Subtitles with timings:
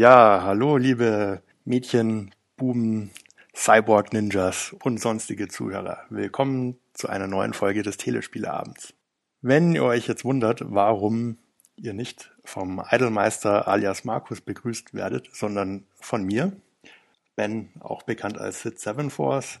[0.00, 3.10] Ja, hallo liebe Mädchen, Buben,
[3.54, 6.06] Cyborg-Ninjas und sonstige Zuhörer.
[6.08, 8.94] Willkommen zu einer neuen Folge des Telespieleabends.
[9.42, 11.36] Wenn ihr euch jetzt wundert, warum
[11.76, 16.50] ihr nicht vom Idolmeister alias Markus begrüßt werdet, sondern von mir,
[17.36, 19.60] Ben, auch bekannt als Sid Seven Force,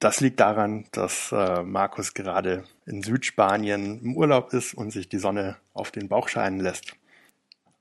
[0.00, 5.18] das liegt daran, dass äh, Markus gerade in Südspanien im Urlaub ist und sich die
[5.18, 6.97] Sonne auf den Bauch scheinen lässt.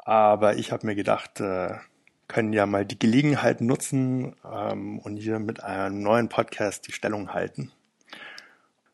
[0.07, 1.73] Aber ich habe mir gedacht, äh,
[2.29, 7.33] können ja mal die Gelegenheit nutzen ähm, und hier mit einem neuen Podcast die Stellung
[7.33, 7.73] halten.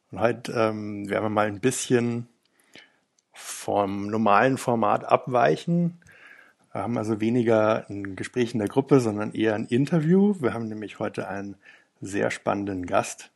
[0.09, 2.27] Und heute ähm, werden wir mal ein bisschen
[3.31, 6.02] vom normalen Format abweichen.
[6.71, 10.34] Wir haben also weniger ein Gespräch in der Gruppe, sondern eher ein Interview.
[10.40, 11.57] Wir haben nämlich heute einen
[12.02, 13.30] sehr spannenden Gast.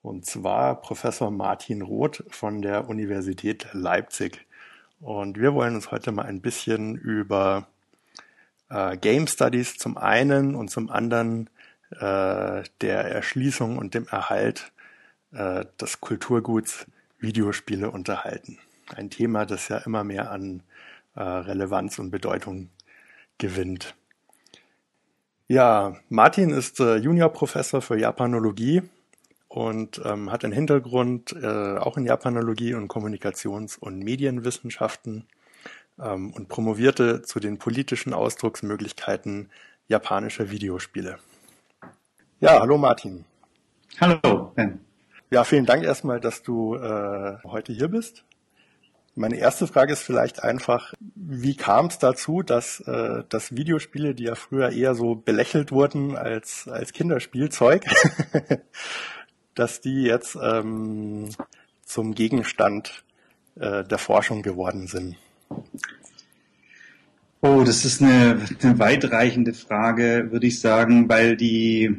[0.00, 4.47] Und zwar Professor Martin Roth von der Universität Leipzig.
[5.00, 7.68] Und wir wollen uns heute mal ein bisschen über
[8.68, 11.48] äh, Game Studies zum einen und zum anderen
[11.90, 14.72] äh, der Erschließung und dem Erhalt
[15.32, 16.86] äh, des Kulturguts
[17.20, 18.58] Videospiele unterhalten.
[18.94, 20.62] Ein Thema, das ja immer mehr an
[21.14, 22.70] äh, Relevanz und Bedeutung
[23.38, 23.94] gewinnt.
[25.46, 28.82] Ja, Martin ist äh, Juniorprofessor für Japanologie
[29.48, 35.26] und ähm, hat einen Hintergrund äh, auch in Japanologie und Kommunikations- und Medienwissenschaften
[35.98, 39.50] ähm, und promovierte zu den politischen Ausdrucksmöglichkeiten
[39.88, 41.18] japanischer Videospiele.
[42.40, 43.24] Ja, hallo Martin.
[44.00, 44.80] Hallo, Ben.
[45.30, 48.24] Ja, vielen Dank erstmal, dass du äh, heute hier bist.
[49.14, 54.24] Meine erste Frage ist vielleicht einfach, wie kam es dazu, dass, äh, dass Videospiele, die
[54.24, 57.84] ja früher eher so belächelt wurden als, als Kinderspielzeug,
[59.58, 61.30] dass die jetzt ähm,
[61.84, 63.04] zum Gegenstand
[63.56, 65.16] äh, der Forschung geworden sind?
[67.40, 71.96] Oh, das ist eine, eine weitreichende Frage, würde ich sagen, weil die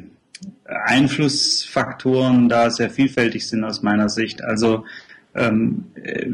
[0.64, 4.42] Einflussfaktoren da sehr vielfältig sind aus meiner Sicht.
[4.42, 4.84] Also
[5.34, 5.84] ähm,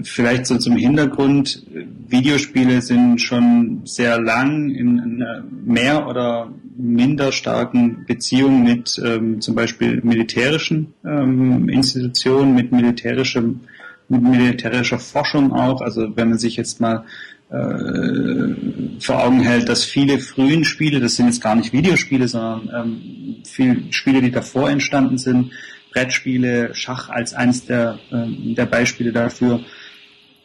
[0.05, 1.63] vielleicht so zum Hintergrund,
[2.09, 9.55] Videospiele sind schon sehr lang in einer mehr oder minder starken Beziehung mit ähm, zum
[9.55, 13.61] Beispiel militärischen ähm, Institutionen, mit militärischem
[14.09, 15.81] mit militärischer Forschung auch.
[15.81, 17.05] Also wenn man sich jetzt mal
[17.51, 22.71] äh, vor Augen hält, dass viele frühen Spiele, das sind jetzt gar nicht Videospiele, sondern
[22.75, 25.53] ähm, viele Spiele, die davor entstanden sind,
[25.97, 29.61] Brettspiele, Schach als eines der, äh, der Beispiele dafür,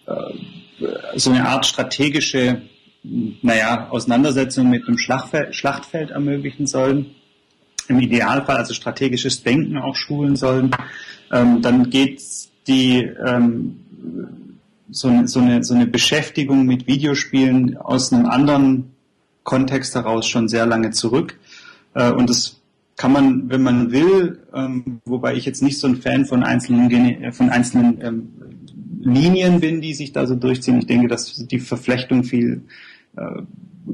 [0.08, 0.14] äh,
[1.18, 2.62] so eine Art strategische,
[3.04, 7.08] naja, Auseinandersetzung mit einem Schlachtfeld, Schlachtfeld ermöglichen sollen.
[7.90, 10.72] Im Idealfall also strategisches Denken auch schulen sollen.
[11.34, 12.22] Ähm, dann geht
[12.68, 13.82] die ähm,
[14.90, 18.94] so, eine, so, eine, so eine Beschäftigung mit Videospielen aus einem anderen
[19.44, 21.38] Kontext heraus schon sehr lange zurück.
[21.94, 22.61] Äh, und das
[22.98, 27.34] kann man, wenn man will, ähm, wobei ich jetzt nicht so ein Fan von einzelnen,
[27.34, 28.30] von einzelnen ähm,
[29.00, 30.78] Linien bin, die sich da so durchziehen.
[30.78, 32.64] Ich denke, dass die Verflechtungen viel
[33.16, 33.42] äh,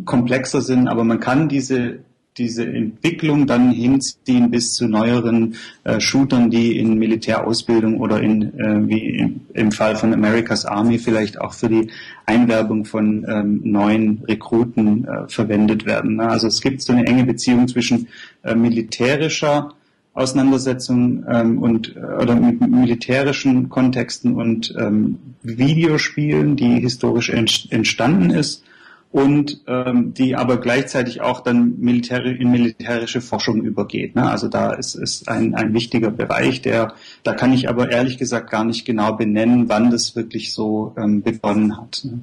[0.04, 2.00] komplexer sind, aber man kann diese
[2.38, 8.88] diese Entwicklung dann hinziehen bis zu neueren äh, Shootern, die in Militärausbildung oder in, äh,
[8.88, 11.90] wie im, im, Fall von America's Army vielleicht auch für die
[12.26, 16.18] Einwerbung von ähm, neuen Rekruten äh, verwendet werden.
[16.18, 16.30] Ne?
[16.30, 18.08] Also es gibt so eine enge Beziehung zwischen
[18.44, 19.74] äh, militärischer
[20.14, 28.32] Auseinandersetzung ähm, und äh, oder mit militärischen Kontexten und ähm, Videospielen, die historisch ent entstanden
[28.32, 28.64] ist
[29.12, 34.16] und ähm, die aber gleichzeitig auch dann militär, in militärische Forschung übergeht.
[34.16, 34.30] Ne?
[34.30, 38.50] Also da ist, ist ein, ein wichtiger Bereich, der da kann ich aber ehrlich gesagt
[38.50, 42.02] gar nicht genau benennen, wann das wirklich so ähm, begonnen hat.
[42.04, 42.20] Ne?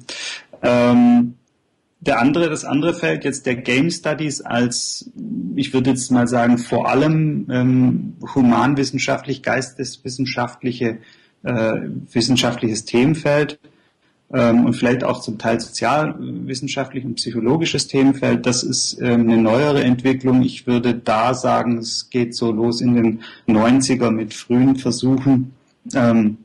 [0.61, 1.33] Ähm,
[2.01, 5.09] der andere, das andere Feld jetzt der Game Studies als,
[5.55, 10.99] ich würde jetzt mal sagen, vor allem ähm, humanwissenschaftlich, geisteswissenschaftliche,
[11.43, 11.73] äh,
[12.11, 13.59] wissenschaftliches Themenfeld
[14.29, 18.45] und vielleicht auch zum Teil sozialwissenschaftlich und psychologisches Themenfeld.
[18.45, 20.41] Das ist ähm, eine neuere Entwicklung.
[20.41, 25.53] Ich würde da sagen, es geht so los in den 90er mit frühen Versuchen,
[25.93, 26.37] ähm,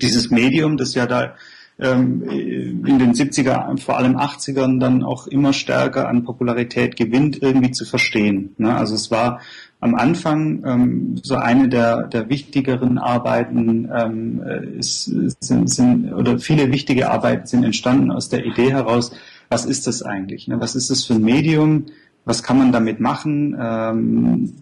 [0.00, 1.34] dieses Medium, das ja da
[1.80, 7.70] ähm, in den 70er, vor allem 80ern dann auch immer stärker an Popularität gewinnt, irgendwie
[7.70, 8.54] zu verstehen.
[8.58, 8.74] Ne?
[8.74, 9.40] Also es war
[9.80, 14.42] am Anfang ähm, so eine der, der wichtigeren Arbeiten ähm,
[14.78, 15.04] ist,
[15.40, 19.12] sind, sind, oder viele wichtige Arbeiten sind entstanden aus der Idee heraus,
[19.48, 20.48] was ist das eigentlich?
[20.48, 20.60] Ne?
[20.60, 21.86] Was ist das für ein Medium?
[22.24, 23.56] Was kann man damit machen?
[23.58, 24.52] Ähm,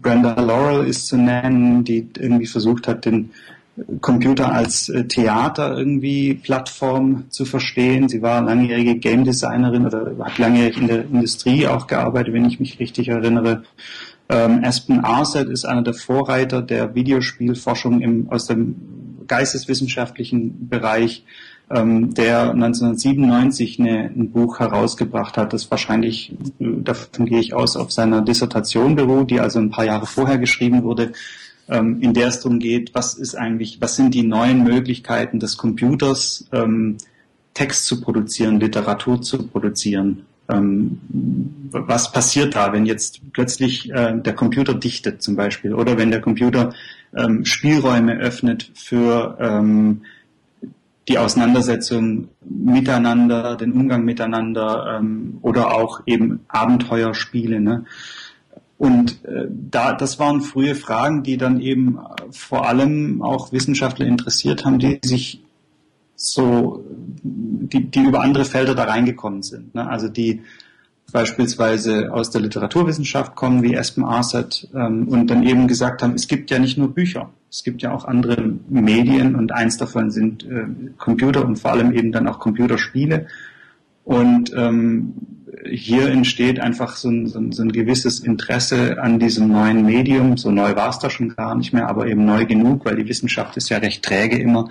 [0.00, 3.30] Brenda Laurel ist zu nennen, die irgendwie versucht hat, den
[4.00, 8.08] Computer als äh, Theater irgendwie Plattform zu verstehen.
[8.08, 12.60] Sie war langjährige Game Designerin oder hat langjährig in der Industrie auch gearbeitet, wenn ich
[12.60, 13.62] mich richtig erinnere.
[14.30, 18.76] Ähm, Aspen Arset ist einer der Vorreiter der Videospielforschung im, aus dem
[19.26, 21.24] geisteswissenschaftlichen Bereich,
[21.68, 27.90] ähm, der 1997 eine, ein Buch herausgebracht hat, das wahrscheinlich, davon gehe ich aus, auf
[27.90, 31.12] seiner Dissertation beruht, die also ein paar Jahre vorher geschrieben wurde,
[31.68, 35.56] ähm, in der es darum geht, was ist eigentlich, was sind die neuen Möglichkeiten des
[35.56, 36.98] Computers, ähm,
[37.54, 40.24] Text zu produzieren, Literatur zu produzieren.
[40.50, 41.00] Ähm,
[41.70, 46.20] was passiert da, wenn jetzt plötzlich äh, der Computer dichtet zum Beispiel oder wenn der
[46.20, 46.74] Computer
[47.16, 50.02] ähm, Spielräume öffnet für ähm,
[51.08, 57.60] die Auseinandersetzung miteinander, den Umgang miteinander ähm, oder auch eben Abenteuerspiele.
[57.60, 57.84] Ne?
[58.78, 61.98] Und äh, da, das waren frühe Fragen, die dann eben
[62.30, 65.42] vor allem auch Wissenschaftler interessiert haben, die sich
[66.22, 66.84] so,
[67.22, 69.74] die, die über andere Felder da reingekommen sind.
[69.74, 69.88] Ne?
[69.88, 70.42] Also die
[71.12, 76.28] beispielsweise aus der Literaturwissenschaft kommen, wie Espen Arset, ähm, und dann eben gesagt haben, es
[76.28, 80.44] gibt ja nicht nur Bücher, es gibt ja auch andere Medien und eins davon sind
[80.44, 80.66] äh,
[80.98, 83.26] Computer und vor allem eben dann auch Computerspiele.
[84.04, 85.14] Und ähm,
[85.70, 90.36] hier entsteht einfach so ein, so, ein, so ein gewisses Interesse an diesem neuen Medium.
[90.36, 93.08] So neu war es da schon gar nicht mehr, aber eben neu genug, weil die
[93.08, 94.68] Wissenschaft ist ja recht träge immer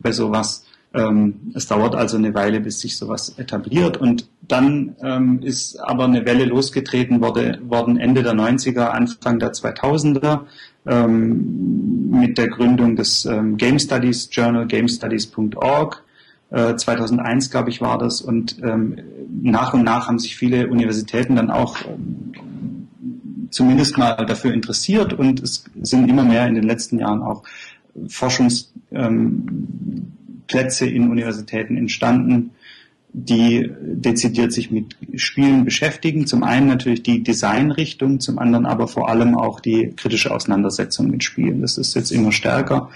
[0.00, 0.64] bei sowas.
[0.94, 3.96] Ähm, es dauert also eine Weile, bis sich sowas etabliert.
[3.96, 9.52] Und dann ähm, ist aber eine Welle losgetreten wurde, worden Ende der 90er, Anfang der
[9.52, 10.40] 2000er
[10.86, 16.02] ähm, mit der Gründung des ähm, Game Studies Journal, gamestudies.org
[16.76, 18.20] 2001, äh, glaube ich, war das.
[18.20, 18.98] Und ähm,
[19.42, 22.34] nach und nach haben sich viele Universitäten dann auch ähm,
[23.50, 27.42] zumindest mal dafür interessiert und es sind immer mehr in den letzten Jahren auch
[28.08, 28.72] Forschungsplätze
[30.50, 32.50] ähm, in Universitäten entstanden,
[33.14, 36.26] die dezidiert sich mit Spielen beschäftigen.
[36.26, 41.22] Zum einen natürlich die Designrichtung, zum anderen aber vor allem auch die kritische Auseinandersetzung mit
[41.22, 41.60] Spielen.
[41.60, 42.88] Das ist jetzt immer stärker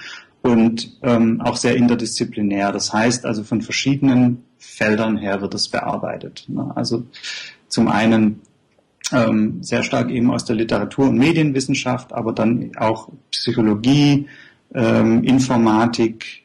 [0.43, 2.73] und ähm, auch sehr interdisziplinär.
[2.73, 6.45] Das heißt also von verschiedenen Feldern her wird es bearbeitet.
[6.49, 6.73] Ne?
[6.75, 7.05] Also
[7.69, 8.41] zum einen
[9.13, 14.29] ähm, sehr stark eben aus der Literatur- und Medienwissenschaft, aber dann auch Psychologie,
[14.75, 16.45] ähm, Informatik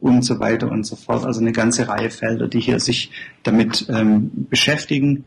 [0.00, 1.24] und so weiter und so fort.
[1.24, 3.10] Also eine ganze Reihe Felder, die hier sich
[3.42, 5.24] damit ähm, beschäftigen.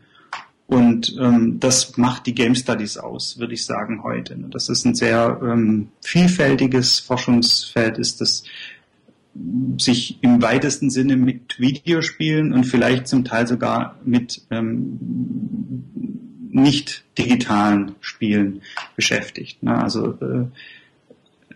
[0.66, 4.36] Und ähm, das macht die Game Studies aus, würde ich sagen, heute.
[4.50, 8.44] Das ist ein sehr ähm, vielfältiges Forschungsfeld, ist das
[9.78, 14.98] sich im weitesten Sinne mit Videospielen und vielleicht zum Teil sogar mit ähm,
[16.50, 18.62] nicht digitalen Spielen
[18.94, 19.62] beschäftigt.
[19.62, 19.76] Ne?
[19.76, 20.46] Also äh,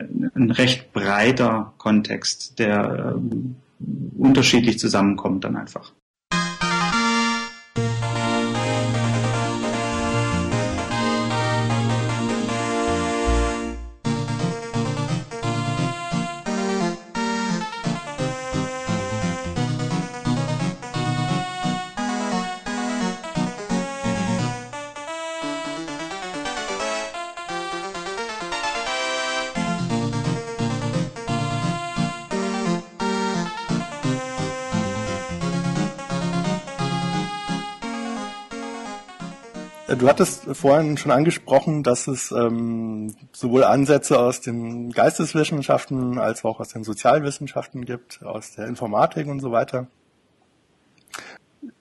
[0.01, 5.93] ein recht breiter Kontext, der äh, unterschiedlich zusammenkommt dann einfach.
[40.09, 46.61] Du hattest vorhin schon angesprochen, dass es ähm, sowohl Ansätze aus den Geisteswissenschaften als auch
[46.61, 49.89] aus den Sozialwissenschaften gibt, aus der Informatik und so weiter.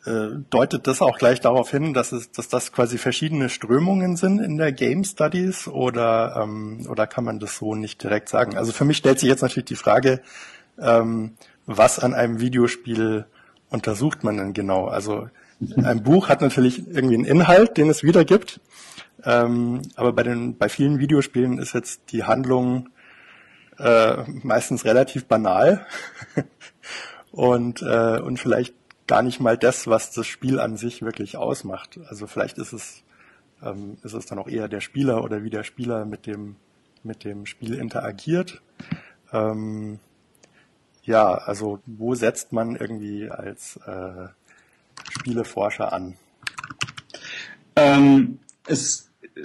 [0.05, 4.39] Äh, deutet das auch gleich darauf hin, dass es, dass das quasi verschiedene Strömungen sind
[4.39, 8.57] in der Game Studies oder ähm, oder kann man das so nicht direkt sagen?
[8.57, 10.21] Also für mich stellt sich jetzt natürlich die Frage,
[10.77, 13.25] ähm, was an einem Videospiel
[13.69, 14.87] untersucht man denn genau?
[14.87, 18.59] Also ein Buch hat natürlich irgendwie einen Inhalt, den es wiedergibt.
[19.23, 22.89] Ähm, aber bei den, bei vielen Videospielen ist jetzt die Handlung
[23.79, 25.85] äh, meistens relativ banal
[27.31, 28.75] und, äh, und vielleicht
[29.07, 31.99] gar nicht mal das, was das Spiel an sich wirklich ausmacht.
[32.07, 33.03] Also vielleicht ist es,
[33.63, 36.57] ähm, ist es dann auch eher der Spieler oder wie der Spieler mit dem,
[37.03, 38.61] mit dem Spiel interagiert.
[39.31, 39.99] Ähm,
[41.03, 44.27] ja, also wo setzt man irgendwie als äh,
[45.09, 46.15] Spieleforscher an?
[47.75, 49.41] Ähm, es, äh,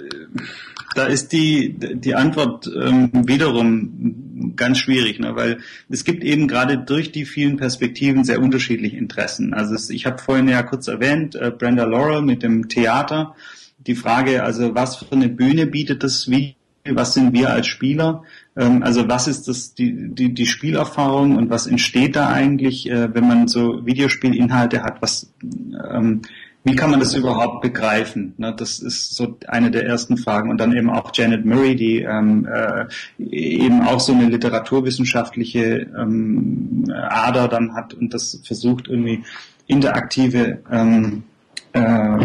[0.95, 5.35] da ist die, die Antwort ähm, wiederum ganz schwierig, ne?
[5.35, 9.53] weil es gibt eben gerade durch die vielen Perspektiven sehr unterschiedliche Interessen.
[9.53, 13.35] Also es, ich habe vorhin ja kurz erwähnt, äh, Brenda Laurel mit dem Theater.
[13.77, 16.55] Die Frage, also was für eine Bühne bietet das Video
[16.89, 18.23] was sind wir als Spieler?
[18.55, 23.13] Ähm, also was ist das die, die, die Spielerfahrung und was entsteht da eigentlich, äh,
[23.13, 25.01] wenn man so Videospielinhalte hat?
[25.01, 26.21] Was ähm,
[26.65, 28.35] wie kann man das überhaupt begreifen?
[28.37, 30.49] Ne, das ist so eine der ersten Fragen.
[30.49, 32.85] Und dann eben auch Janet Murray, die ähm, äh,
[33.19, 39.23] eben auch so eine literaturwissenschaftliche ähm, Ader dann hat und das versucht irgendwie
[39.67, 41.23] interaktive ähm,
[41.73, 42.17] äh,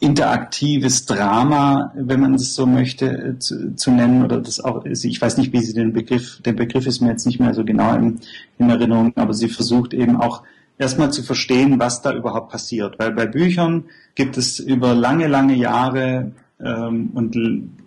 [0.00, 5.20] interaktives Drama, wenn man es so möchte, äh, zu, zu, nennen oder das auch, ich
[5.20, 7.94] weiß nicht, wie sie den Begriff, der Begriff ist mir jetzt nicht mehr so genau
[7.94, 8.18] in,
[8.58, 10.42] in Erinnerung, aber sie versucht eben auch
[10.78, 12.98] erstmal zu verstehen, was da überhaupt passiert.
[12.98, 17.36] Weil bei Büchern gibt es über lange, lange Jahre ähm, und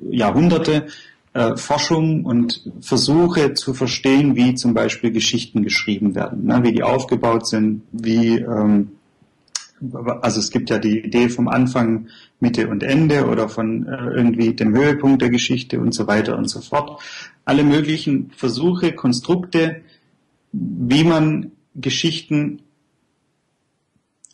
[0.10, 0.86] Jahrhunderte
[1.34, 6.62] äh, Forschung und Versuche zu verstehen, wie zum Beispiel Geschichten geschrieben werden, ne?
[6.62, 8.92] wie die aufgebaut sind, wie ähm,
[10.22, 12.08] also es gibt ja die Idee vom Anfang,
[12.40, 16.50] Mitte und Ende oder von äh, irgendwie dem Höhepunkt der Geschichte und so weiter und
[16.50, 17.02] so fort.
[17.46, 19.82] Alle möglichen Versuche, Konstrukte,
[20.52, 22.60] wie man Geschichten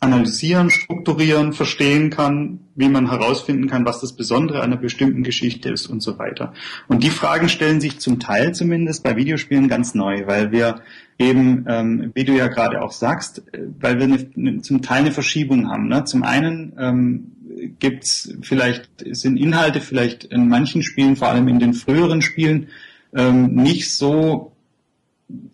[0.00, 5.86] analysieren, strukturieren, verstehen kann, wie man herausfinden kann, was das Besondere einer bestimmten Geschichte ist
[5.86, 6.54] und so weiter.
[6.88, 10.80] Und die Fragen stellen sich zum Teil zumindest bei Videospielen ganz neu, weil wir
[11.20, 15.00] eben, ähm, wie du ja gerade auch sagst, äh, weil wir eine, eine, zum Teil
[15.00, 15.88] eine Verschiebung haben.
[15.88, 16.04] Ne?
[16.04, 17.32] Zum einen ähm,
[17.78, 22.68] gibt's vielleicht, sind Inhalte vielleicht in manchen Spielen, vor allem in den früheren Spielen,
[23.14, 24.52] ähm, nicht so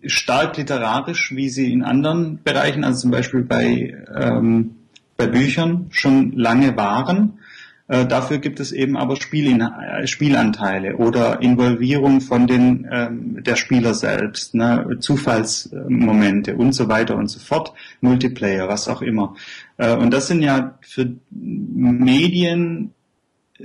[0.03, 4.75] stark literarisch, wie sie in anderen Bereichen, also zum Beispiel bei, ähm,
[5.17, 7.39] bei Büchern, schon lange waren.
[7.87, 13.55] Äh, dafür gibt es eben aber Spielin äh, Spielanteile oder Involvierung von den ähm, der
[13.55, 19.35] Spieler selbst, ne, Zufallsmomente und so weiter und so fort, Multiplayer, was auch immer.
[19.77, 22.93] Äh, und das sind ja für Medien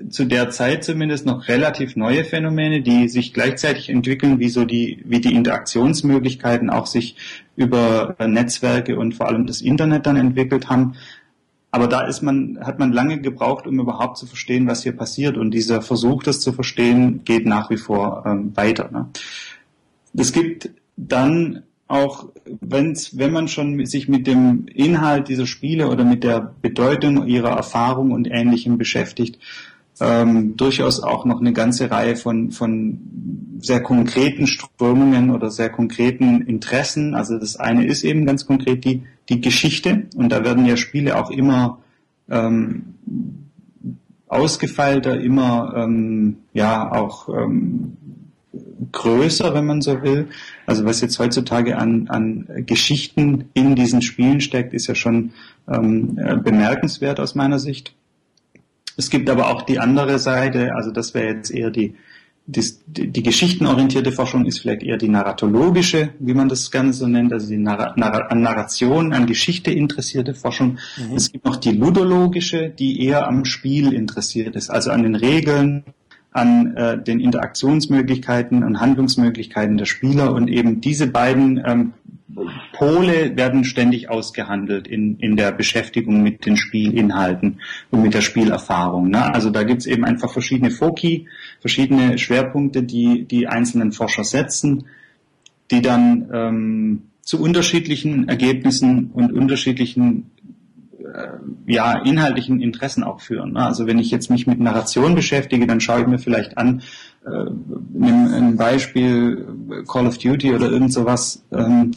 [0.08, 5.02] zu der Zeit zumindest noch relativ neue Phänomene, die sich gleichzeitig entwickeln, wie so die,
[5.04, 7.16] wie die Interaktionsmöglichkeiten auch sich
[7.56, 10.94] über Netzwerke und vor allem das Internet dann entwickelt haben.
[11.74, 15.38] Aber da ist man, hat man lange gebraucht, um überhaupt zu verstehen, was hier passiert.
[15.38, 18.90] Und dieser Versuch, das zu verstehen, geht nach wie vor ähm, weiter.
[18.92, 19.08] Ne?
[20.14, 22.26] Es gibt dann auch,
[22.60, 27.56] wenn's, wenn man schon sich mit dem Inhalt dieser Spiele oder mit der Bedeutung ihrer
[27.56, 29.38] Erfahrung und Ähnlichem beschäftigt,
[29.98, 32.98] ähm, durchaus auch noch eine ganze Reihe von, von
[33.60, 37.14] sehr konkreten Strömungen oder sehr konkreten Interessen.
[37.14, 41.18] Also das eine ist eben ganz konkret die, die Geschichte und da werden ja Spiele
[41.18, 41.78] auch immer
[42.28, 42.94] ähm,
[44.28, 47.96] ausgefeilter, immer ähm, ja auch ähm,
[48.90, 50.28] größer, wenn man so will.
[50.66, 55.32] Also was jetzt heutzutage an, an Geschichten in diesen Spielen steckt, ist ja schon
[55.68, 57.94] ähm, bemerkenswert aus meiner Sicht.
[58.96, 61.94] Es gibt aber auch die andere Seite, also das wäre jetzt eher die,
[62.52, 67.48] die, geschichtenorientierte Forschung ist vielleicht eher die narratologische, wie man das gerne so nennt, also
[67.48, 70.78] die Narra Narra an Narration, an Geschichte interessierte Forschung.
[70.96, 71.16] Mhm.
[71.16, 75.84] Es gibt noch die ludologische, die eher am Spiel interessiert ist, also an den Regeln,
[76.32, 81.92] an äh, den Interaktionsmöglichkeiten und Handlungsmöglichkeiten der Spieler und eben diese beiden ähm,
[82.72, 87.60] Pole werden ständig ausgehandelt in, in der Beschäftigung mit den Spielinhalten
[87.90, 89.10] und mit der Spielerfahrung.
[89.10, 89.34] Ne?
[89.34, 91.28] Also da gibt's eben einfach verschiedene Foki,
[91.60, 94.86] verschiedene Schwerpunkte, die die einzelnen Forscher setzen,
[95.70, 100.30] die dann ähm, zu unterschiedlichen Ergebnissen und unterschiedlichen
[100.98, 101.28] äh,
[101.66, 103.52] ja, inhaltlichen Interessen auch führen.
[103.52, 103.64] Ne?
[103.64, 106.82] Also wenn ich jetzt mich mit Narration beschäftige, dann schaue ich mir vielleicht an,
[107.24, 107.30] äh,
[108.00, 109.46] ein Beispiel
[109.90, 111.92] Call of Duty oder irgend sowas, ähm,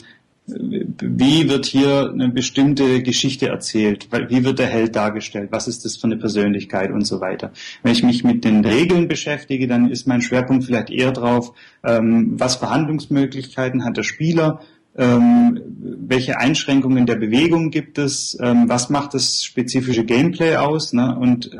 [0.47, 4.07] wie wird hier eine bestimmte Geschichte erzählt?
[4.29, 5.49] Wie wird der Held dargestellt?
[5.51, 7.51] Was ist das für eine Persönlichkeit und so weiter?
[7.81, 12.39] Wenn ich mich mit den Regeln beschäftige, dann ist mein Schwerpunkt vielleicht eher drauf, ähm,
[12.39, 14.61] was für Handlungsmöglichkeiten hat der Spieler?
[14.97, 15.59] Ähm,
[16.07, 18.37] welche Einschränkungen der Bewegung gibt es?
[18.39, 20.93] Ähm, was macht das spezifische Gameplay aus?
[20.93, 21.17] Ne?
[21.17, 21.51] Und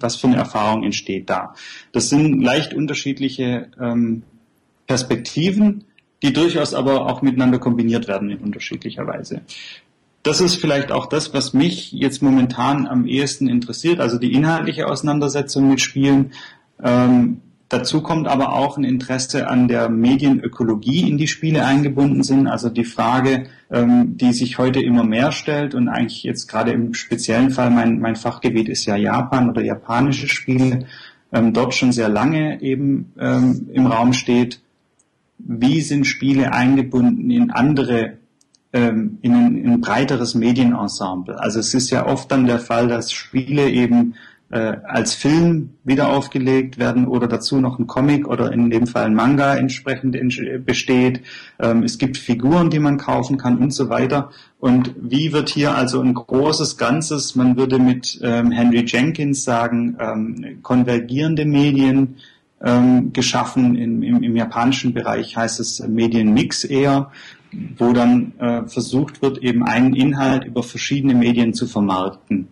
[0.00, 1.54] was für eine Erfahrung entsteht da?
[1.92, 3.68] Das sind leicht unterschiedliche
[4.86, 5.84] Perspektiven
[6.22, 9.42] die durchaus aber auch miteinander kombiniert werden in unterschiedlicher Weise.
[10.22, 14.86] Das ist vielleicht auch das, was mich jetzt momentan am ehesten interessiert, also die inhaltliche
[14.86, 16.32] Auseinandersetzung mit Spielen.
[16.80, 22.46] Ähm, dazu kommt aber auch ein Interesse an der Medienökologie, in die Spiele eingebunden sind.
[22.46, 26.94] Also die Frage, ähm, die sich heute immer mehr stellt und eigentlich jetzt gerade im
[26.94, 30.86] speziellen Fall, mein, mein Fachgebiet ist ja Japan oder japanische Spiele,
[31.32, 34.60] ähm, dort schon sehr lange eben ähm, im Raum steht
[35.44, 38.18] wie sind Spiele eingebunden in andere,
[38.72, 41.38] ähm, in, ein, in ein breiteres Medienensemble.
[41.38, 44.14] Also es ist ja oft dann der Fall, dass Spiele eben
[44.52, 49.06] äh, als Film wieder aufgelegt werden oder dazu noch ein Comic oder in dem Fall
[49.06, 50.14] ein Manga entsprechend
[50.66, 51.22] besteht.
[51.58, 54.30] Ähm, es gibt Figuren, die man kaufen kann und so weiter.
[54.60, 59.96] Und wie wird hier also ein großes Ganzes, man würde mit ähm, Henry Jenkins sagen,
[59.98, 62.16] ähm, konvergierende Medien
[62.64, 63.76] ähm, geschaffen.
[63.76, 67.10] Im, im, Im japanischen Bereich heißt es Medienmix eher
[67.78, 72.48] wo dann äh, versucht wird, eben einen Inhalt über verschiedene Medien zu vermarkten.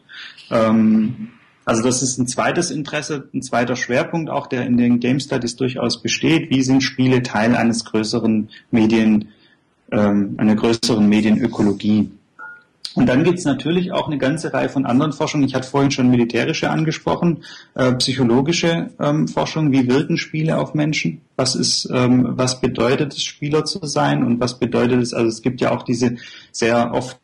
[0.50, 1.29] Ähm,
[1.64, 5.57] also das ist ein zweites Interesse, ein zweiter Schwerpunkt auch, der in den Game Studies
[5.57, 6.50] durchaus besteht.
[6.50, 9.29] Wie sind Spiele Teil eines größeren Medien,
[9.93, 12.11] ähm, einer größeren Medienökologie?
[12.94, 15.47] Und dann gibt es natürlich auch eine ganze Reihe von anderen Forschungen.
[15.47, 17.44] Ich hatte vorhin schon militärische angesprochen,
[17.75, 19.70] äh, psychologische ähm, Forschung.
[19.70, 21.20] Wie wirken Spiele auf Menschen?
[21.37, 24.25] Was ist, ähm, was bedeutet es, Spieler zu sein?
[24.25, 25.14] Und was bedeutet es?
[25.14, 26.16] Also es gibt ja auch diese
[26.50, 27.18] sehr oft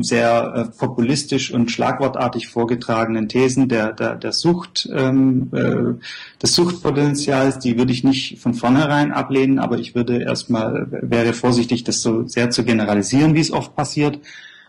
[0.00, 7.60] sehr äh, populistisch und schlagwortartig vorgetragenen Thesen der der, der Sucht, ähm, äh, des Suchtpotenzials.
[7.60, 12.26] Die würde ich nicht von vornherein ablehnen, aber ich würde erstmal wäre vorsichtig, das so
[12.26, 14.18] sehr zu generalisieren, wie es oft passiert.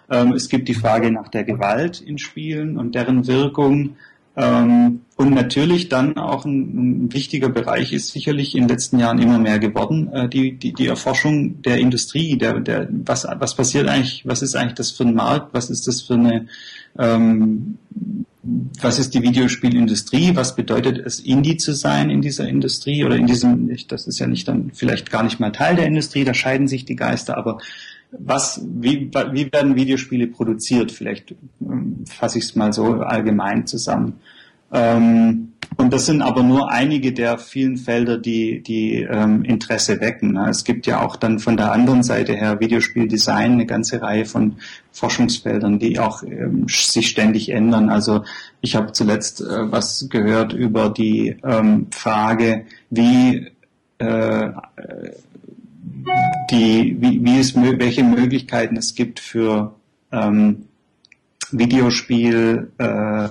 [0.10, 3.96] Ähm, es gibt die Frage nach der Gewalt in Spielen und deren Wirkung.
[4.36, 9.38] Ähm, und natürlich dann auch ein, wichtiger Bereich ist sicherlich in den letzten Jahren immer
[9.38, 14.26] mehr geworden, äh, die, die, die Erforschung der Industrie, der, der, was, was passiert eigentlich,
[14.26, 16.48] was ist eigentlich das für ein Markt, was ist das für eine,
[16.98, 17.80] ähm,
[18.82, 23.28] was ist die Videospielindustrie, was bedeutet es, Indie zu sein in dieser Industrie oder in
[23.28, 26.68] diesem, das ist ja nicht dann vielleicht gar nicht mal Teil der Industrie, da scheiden
[26.68, 27.60] sich die Geister, aber
[28.12, 30.92] was, wie, wie werden Videospiele produziert?
[30.92, 34.20] Vielleicht ähm, fasse ich es mal so allgemein zusammen.
[34.72, 40.36] Ähm, und das sind aber nur einige der vielen Felder, die, die ähm, Interesse wecken.
[40.38, 44.56] Es gibt ja auch dann von der anderen Seite her Videospieldesign eine ganze Reihe von
[44.92, 47.90] Forschungsfeldern, die auch ähm, sich ständig ändern.
[47.90, 48.24] Also
[48.62, 53.48] ich habe zuletzt äh, was gehört über die ähm, Frage, wie
[54.00, 54.50] äh,
[56.52, 59.76] die, wie, wie es, welche Möglichkeiten es gibt für
[60.12, 60.66] ähm,
[61.52, 63.30] Videospiel äh,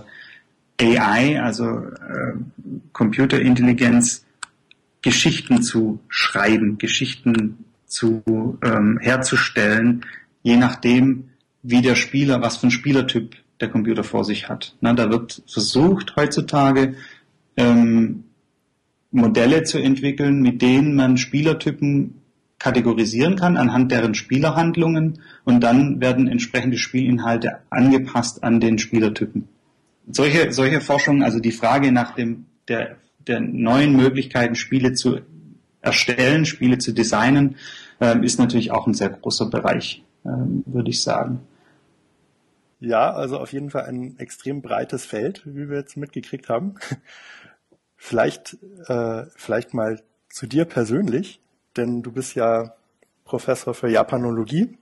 [0.80, 2.34] AI, also äh,
[2.92, 4.24] Computerintelligenz,
[5.02, 10.04] Geschichten zu schreiben, Geschichten zu ähm, herzustellen,
[10.42, 11.30] je nachdem,
[11.62, 14.76] wie der Spieler, was für ein Spielertyp der Computer vor sich hat.
[14.80, 16.94] Na, da wird versucht heutzutage
[17.56, 18.24] ähm,
[19.10, 22.17] Modelle zu entwickeln, mit denen man Spielertypen
[22.58, 29.48] kategorisieren kann anhand deren Spielerhandlungen und dann werden entsprechende Spielinhalte angepasst an den Spielertypen.
[30.10, 35.20] Solche, solche Forschung, also die Frage nach dem, der, der neuen Möglichkeiten, Spiele zu
[35.80, 37.56] erstellen, Spiele zu designen,
[38.00, 40.28] äh, ist natürlich auch ein sehr großer Bereich, äh,
[40.66, 41.40] würde ich sagen.
[42.80, 46.74] Ja, also auf jeden Fall ein extrem breites Feld, wie wir jetzt mitgekriegt haben.
[48.00, 51.40] Vielleicht, äh, vielleicht mal zu dir persönlich
[51.78, 52.74] denn du bist ja
[53.24, 54.76] Professor für Japanologie.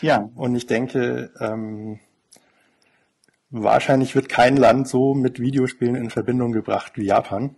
[0.00, 0.28] Ja.
[0.34, 2.00] Und ich denke, ähm,
[3.50, 7.54] wahrscheinlich wird kein Land so mit Videospielen in Verbindung gebracht wie Japan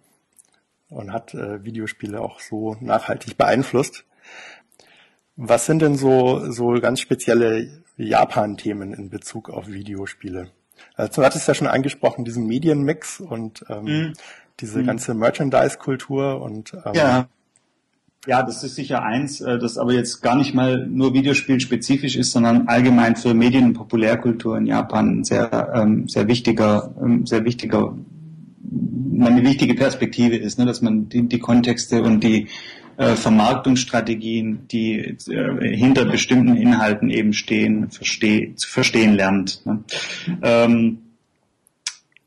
[0.89, 4.05] und hat äh, Videospiele auch so nachhaltig beeinflusst.
[5.37, 10.51] Was sind denn so, so ganz spezielle Japan-Themen in Bezug auf Videospiele?
[10.97, 14.13] Also du hattest ja schon angesprochen, diesen Medienmix und ähm, mm.
[14.61, 14.87] diese mm.
[14.87, 17.29] ganze Merchandise-Kultur und ähm, ja.
[18.27, 22.33] Ja, das ist sicher eins, äh, das aber jetzt gar nicht mal nur Videospielspezifisch ist,
[22.33, 27.45] sondern allgemein für Medien- und Populärkultur in Japan ein sehr, ähm, sehr wichtiger, ähm, sehr
[27.47, 27.97] wichtiger,
[29.19, 32.49] eine wichtige Perspektive ist, ne, dass man die, die Kontexte und die
[32.99, 39.65] äh, Vermarktungsstrategien, die äh, hinter bestimmten Inhalten eben stehen, versteh, zu verstehen lernt.
[39.65, 39.83] Ne.
[40.43, 40.99] Ähm,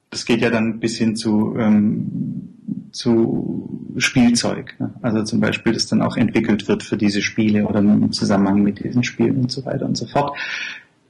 [0.09, 2.52] das geht ja dann bis hin zu ähm,
[2.91, 4.75] zu Spielzeug.
[4.79, 4.93] Ne?
[5.01, 8.83] Also zum Beispiel, das dann auch entwickelt wird für diese Spiele oder im Zusammenhang mit
[8.83, 10.37] diesen Spielen und so weiter und so fort.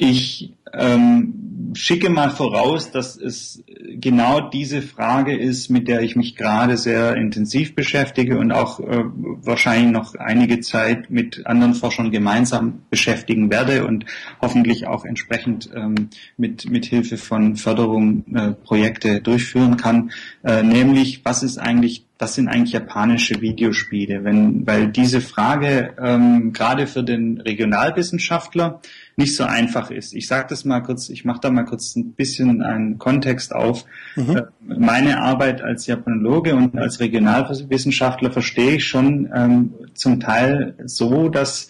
[0.05, 3.63] Ich ähm, schicke mal voraus, dass es
[3.95, 9.05] genau diese Frage ist, mit der ich mich gerade sehr intensiv beschäftige und auch äh,
[9.05, 14.05] wahrscheinlich noch einige Zeit mit anderen Forschern gemeinsam beschäftigen werde und
[14.41, 20.11] hoffentlich auch entsprechend ähm, mit, mit Hilfe von Förderung äh, Projekte durchführen kann.
[20.43, 24.23] Äh, nämlich, was ist eigentlich was sind eigentlich japanische Videospiele?
[24.23, 28.79] Wenn, weil diese Frage ähm, gerade für den Regionalwissenschaftler
[29.15, 30.13] nicht so einfach ist.
[30.13, 33.85] Ich sage das mal kurz, ich mache da mal kurz ein bisschen einen Kontext auf.
[34.15, 34.37] Mhm.
[34.37, 41.29] Äh, meine Arbeit als Japanologe und als Regionalwissenschaftler verstehe ich schon ähm, zum Teil so,
[41.29, 41.69] dass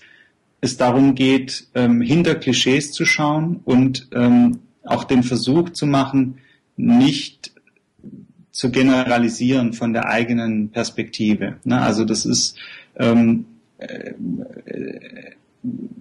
[0.61, 6.37] es darum geht, ähm, hinter Klischees zu schauen und ähm, auch den Versuch zu machen,
[6.77, 7.51] nicht
[8.51, 11.57] zu generalisieren von der eigenen Perspektive.
[11.65, 11.81] Ne?
[11.81, 12.57] Also das ist
[12.95, 13.45] ähm,
[13.79, 14.13] äh,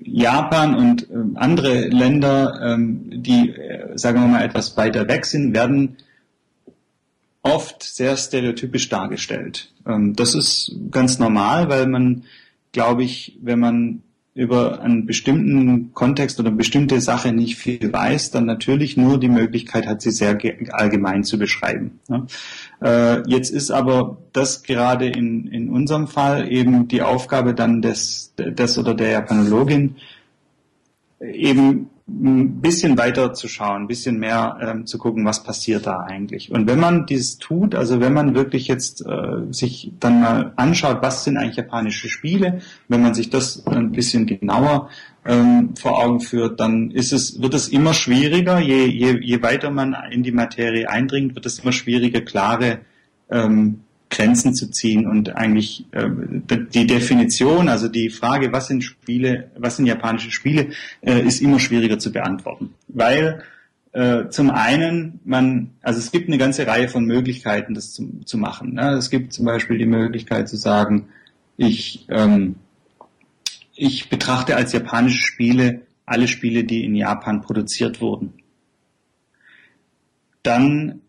[0.04, 5.54] Japan und äh, andere Länder, ähm, die, äh, sagen wir mal, etwas weiter weg sind,
[5.54, 5.96] werden
[7.42, 9.72] oft sehr stereotypisch dargestellt.
[9.86, 12.24] Ähm, das ist ganz normal, weil man,
[12.72, 14.02] glaube ich, wenn man
[14.34, 19.86] über einen bestimmten Kontext oder bestimmte Sache nicht viel weiß, dann natürlich nur die Möglichkeit
[19.86, 20.38] hat, sie sehr
[20.70, 22.00] allgemein zu beschreiben.
[22.82, 28.34] Äh, jetzt ist aber das gerade in, in unserem Fall eben die Aufgabe dann des,
[28.38, 29.96] des oder der Japanologin,
[31.20, 36.00] eben ein bisschen weiter zu schauen, ein bisschen mehr ähm, zu gucken, was passiert da
[36.00, 36.50] eigentlich.
[36.50, 40.98] Und wenn man dies tut, also wenn man wirklich jetzt äh, sich dann mal anschaut,
[41.00, 44.90] was sind eigentlich japanische Spiele, wenn man sich das ein bisschen genauer
[45.24, 49.70] ähm, vor Augen führt, dann ist es, wird es immer schwieriger, je, je, je weiter
[49.70, 52.80] man in die Materie eindringt, wird es immer schwieriger, klare
[53.30, 53.80] ähm,
[54.12, 56.08] Grenzen zu ziehen und eigentlich äh,
[56.74, 60.68] die Definition, also die Frage, was sind Spiele, was sind japanische Spiele,
[61.00, 63.42] äh, ist immer schwieriger zu beantworten, weil
[63.92, 68.38] äh, zum einen man, also es gibt eine ganze Reihe von Möglichkeiten, das zu, zu
[68.38, 68.74] machen.
[68.74, 68.92] Ne?
[68.92, 71.08] Es gibt zum Beispiel die Möglichkeit zu sagen,
[71.56, 72.56] ich ähm,
[73.74, 78.34] ich betrachte als japanische Spiele alle Spiele, die in Japan produziert wurden.
[80.42, 81.01] Dann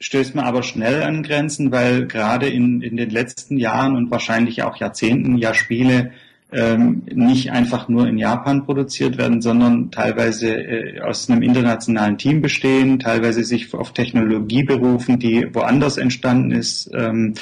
[0.00, 4.62] stößt man aber schnell an Grenzen, weil gerade in, in den letzten Jahren und wahrscheinlich
[4.62, 6.12] auch Jahrzehnten ja Spiele
[6.50, 12.40] ähm, nicht einfach nur in Japan produziert werden, sondern teilweise äh, aus einem internationalen Team
[12.40, 17.34] bestehen, teilweise sich auf Technologie berufen, die woanders entstanden ist ähm,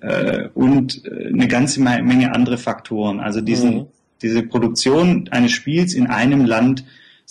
[0.00, 3.18] äh, und äh, eine ganze Menge andere Faktoren.
[3.18, 3.86] Also diesen, mhm.
[4.20, 6.84] diese Produktion eines Spiels in einem Land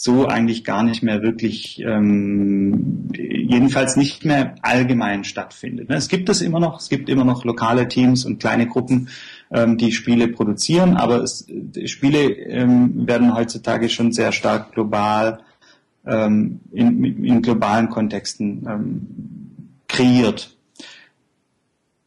[0.03, 5.91] so eigentlich gar nicht mehr wirklich, ähm, jedenfalls nicht mehr allgemein stattfindet.
[5.91, 9.09] Es gibt es immer noch, es gibt immer noch lokale Teams und kleine Gruppen,
[9.51, 11.45] ähm, die Spiele produzieren, aber es,
[11.85, 15.41] Spiele ähm, werden heutzutage schon sehr stark global
[16.07, 19.07] ähm, in, in globalen Kontexten ähm,
[19.87, 20.57] kreiert.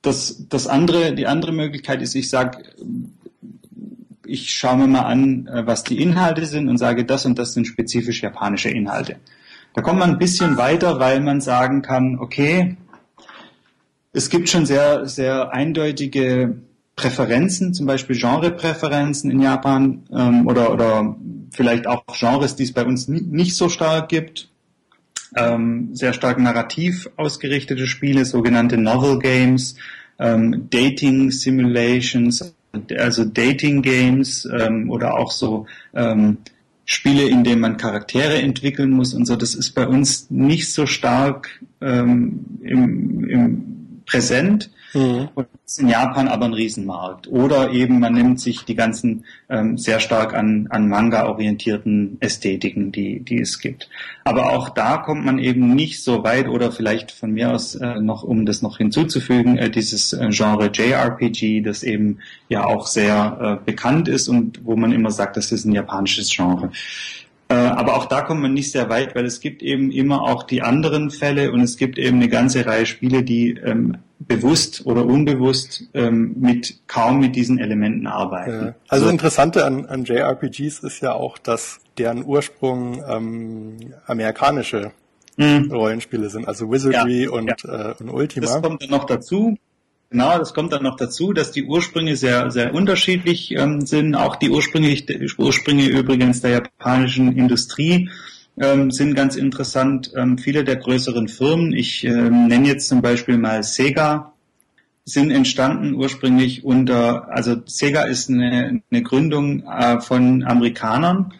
[0.02, 2.58] Das, das andere, die andere Möglichkeit ist, ich sage,
[4.34, 7.54] ich schaue mir mal an, äh, was die Inhalte sind und sage, das und das
[7.54, 9.16] sind spezifisch japanische Inhalte.
[9.74, 12.76] Da kommt man ein bisschen weiter, weil man sagen kann, okay,
[14.12, 16.56] es gibt schon sehr, sehr eindeutige
[16.94, 21.16] Präferenzen, zum Beispiel Genrepräferenzen in Japan ähm, oder, oder
[21.50, 24.48] vielleicht auch Genres, die es bei uns nicht so stark gibt.
[25.36, 29.74] Ähm, sehr stark narrativ ausgerichtete Spiele, sogenannte Novel Games,
[30.20, 32.54] ähm, Dating Simulations,
[32.96, 36.38] also Dating Games ähm, oder auch so ähm,
[36.84, 39.36] Spiele, in denen man Charaktere entwickeln muss und so.
[39.36, 44.70] Das ist bei uns nicht so stark ähm, im, im präsent.
[44.94, 45.28] Mhm.
[45.34, 47.26] Und ist in Japan aber ein Riesenmarkt.
[47.28, 52.92] Oder eben man nimmt sich die ganzen ähm, sehr stark an, an Manga orientierten Ästhetiken,
[52.92, 53.88] die, die es gibt.
[54.22, 58.00] Aber auch da kommt man eben nicht so weit oder vielleicht von mir aus äh,
[58.00, 63.60] noch, um das noch hinzuzufügen, äh, dieses äh, Genre JRPG, das eben ja auch sehr
[63.60, 66.70] äh, bekannt ist und wo man immer sagt, das ist ein japanisches Genre.
[67.48, 70.44] Äh, aber auch da kommt man nicht sehr weit, weil es gibt eben immer auch
[70.44, 75.04] die anderen Fälle und es gibt eben eine ganze Reihe Spiele, die ähm, bewusst oder
[75.04, 78.66] unbewusst ähm, mit kaum mit diesen Elementen arbeiten.
[78.66, 78.74] Ja.
[78.88, 79.10] Also so.
[79.10, 84.92] Interessante an, an JRPGs ist ja auch, dass deren Ursprung ähm, amerikanische
[85.36, 85.70] mhm.
[85.70, 87.90] Rollenspiele sind, also Wizardry ja, und, ja.
[87.90, 88.46] Äh, und Ultima.
[88.46, 89.56] Das kommt dann noch dazu.
[90.10, 94.14] Genau, das kommt dann noch dazu, dass die Ursprünge sehr, sehr unterschiedlich ähm, sind.
[94.14, 94.96] Auch die Ursprünge,
[95.38, 98.08] Ursprünge übrigens der japanischen Industrie
[98.60, 100.12] ähm, sind ganz interessant.
[100.16, 104.32] Ähm, viele der größeren Firmen, ich ähm, nenne jetzt zum Beispiel mal Sega,
[105.04, 111.34] sind entstanden ursprünglich unter, also Sega ist eine, eine Gründung äh, von Amerikanern,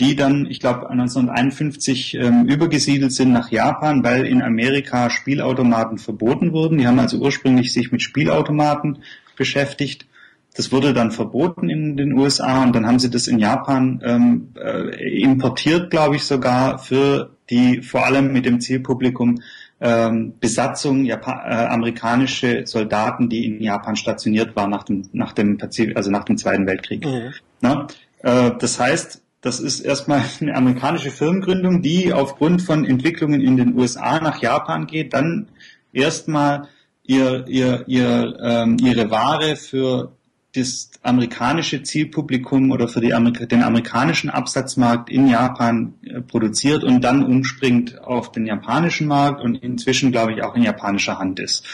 [0.00, 6.52] die dann, ich glaube, 1951 ähm, übergesiedelt sind nach Japan, weil in Amerika Spielautomaten verboten
[6.52, 6.78] wurden.
[6.78, 8.98] Die haben also ursprünglich sich mit Spielautomaten
[9.36, 10.06] beschäftigt.
[10.56, 14.48] Das wurde dann verboten in den USA und dann haben sie das in Japan ähm,
[14.56, 19.40] äh, importiert, glaube ich sogar, für die vor allem mit dem Zielpublikum
[19.80, 25.56] ähm, Besatzung Japan äh, amerikanische Soldaten, die in Japan stationiert waren nach dem nach dem
[25.56, 27.04] Pazif also nach dem Zweiten Weltkrieg.
[27.04, 27.32] Mhm.
[27.60, 27.86] Na?
[28.22, 33.78] Äh, das heißt, das ist erstmal eine amerikanische Firmengründung, die aufgrund von Entwicklungen in den
[33.78, 35.48] USA nach Japan geht, dann
[35.92, 36.68] erstmal
[37.04, 40.12] ihr, ihr, ihr, ähm, ihre Ware für
[40.54, 47.02] das amerikanische Zielpublikum oder für die Amerika den amerikanischen Absatzmarkt in Japan äh, produziert und
[47.02, 51.64] dann umspringt auf den japanischen Markt und inzwischen, glaube ich, auch in japanischer Hand ist.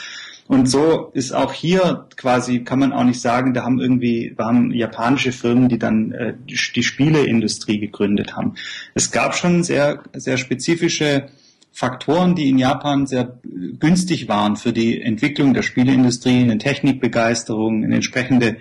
[0.49, 4.47] Und so ist auch hier quasi, kann man auch nicht sagen, da haben irgendwie, da
[4.47, 8.55] haben japanische Firmen, die dann äh, die, die Spieleindustrie gegründet haben.
[8.95, 11.29] Es gab schon sehr, sehr spezifische
[11.77, 13.39] Faktoren, die in Japan sehr
[13.79, 18.57] günstig waren für die Entwicklung der Spieleindustrie, eine Technikbegeisterung, eine entsprechende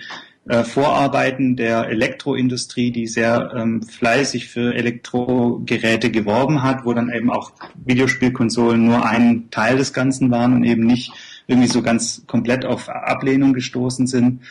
[0.50, 7.32] äh, Vorarbeiten der Elektroindustrie, die sehr ähm, fleißig für Elektrogeräte geworben hat, wo dann eben
[7.32, 7.54] auch
[7.86, 11.14] Videospielkonsolen nur ein Teil des Ganzen waren und eben nicht
[11.48, 14.42] irgendwie so ganz komplett auf Ablehnung gestoßen sind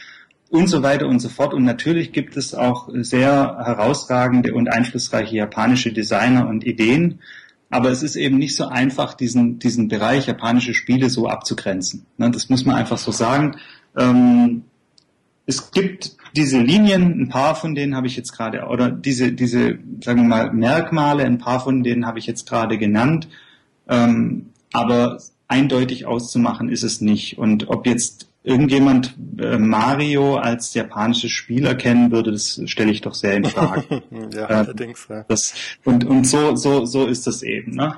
[0.48, 1.52] und so weiter und so fort.
[1.52, 7.20] Und natürlich gibt es auch sehr herausragende und einflussreiche japanische Designer und Ideen.
[7.74, 12.06] Aber es ist eben nicht so einfach, diesen, diesen Bereich japanische Spiele so abzugrenzen.
[12.18, 13.56] Ne, das muss man einfach so sagen.
[13.96, 14.62] Ähm,
[15.44, 19.80] es gibt diese Linien, ein paar von denen habe ich jetzt gerade, oder diese, diese,
[20.04, 23.26] sagen wir mal, Merkmale, ein paar von denen habe ich jetzt gerade genannt.
[23.88, 27.38] Ähm, aber eindeutig auszumachen ist es nicht.
[27.38, 33.14] Und ob jetzt irgendjemand äh, Mario als japanisches Spiel erkennen würde, das stelle ich doch
[33.14, 34.02] sehr in Frage.
[34.34, 35.06] ja, äh, allerdings.
[35.08, 35.24] Ja.
[35.26, 35.54] Das,
[35.84, 37.74] und und so, so, so ist das eben.
[37.74, 37.96] Ne?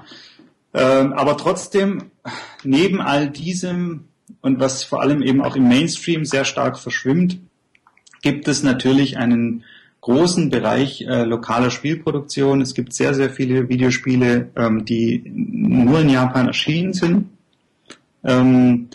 [0.72, 2.10] Ähm, aber trotzdem,
[2.62, 4.04] neben all diesem
[4.40, 7.38] und was vor allem eben auch im Mainstream sehr stark verschwimmt,
[8.22, 9.64] gibt es natürlich einen
[10.00, 12.60] großen Bereich äh, lokaler Spielproduktion.
[12.60, 17.30] Es gibt sehr, sehr viele Videospiele, ähm, die nur in Japan erschienen sind.
[18.22, 18.88] Ähm,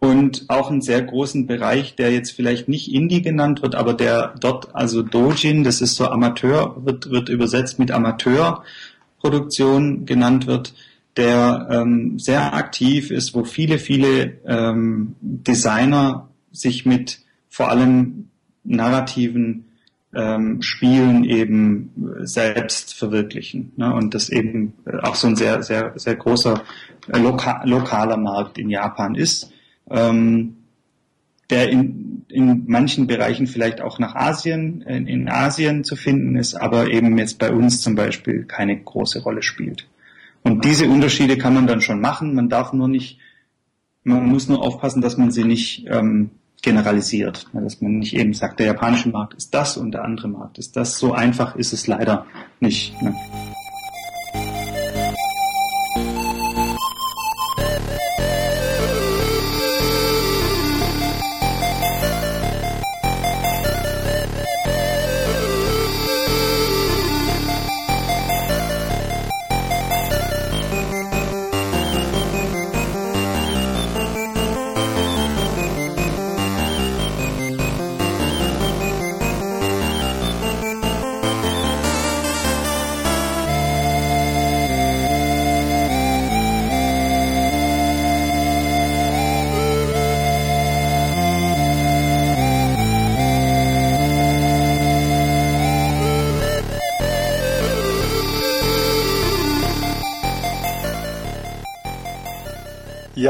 [0.00, 4.34] und auch einen sehr großen Bereich, der jetzt vielleicht nicht Indie genannt wird, aber der
[4.40, 10.74] dort, also Dojin, das ist so Amateur, wird, wird übersetzt mit Amateurproduktion genannt wird,
[11.16, 18.28] der ähm, sehr aktiv ist, wo viele, viele ähm, Designer sich mit vor allem
[18.62, 19.64] narrativen
[20.14, 23.72] ähm, Spielen eben selbst verwirklichen.
[23.76, 23.92] Ne?
[23.92, 26.62] Und das eben auch so ein sehr, sehr, sehr großer
[27.12, 29.52] äh, loka lokaler Markt in Japan ist
[29.90, 30.56] ähm,
[31.50, 36.54] der in, in manchen Bereichen vielleicht auch nach Asien, in, in Asien zu finden ist,
[36.54, 39.88] aber eben jetzt bei uns zum Beispiel keine große Rolle spielt.
[40.42, 42.34] Und diese Unterschiede kann man dann schon machen.
[42.34, 43.18] Man darf nur nicht,
[44.04, 46.30] man muss nur aufpassen, dass man sie nicht ähm,
[46.62, 50.58] generalisiert, dass man nicht eben sagt, der japanische Markt ist das und der andere Markt
[50.58, 50.98] ist das.
[50.98, 52.26] So einfach ist es leider
[52.60, 53.00] nicht.
[53.02, 53.14] Ne?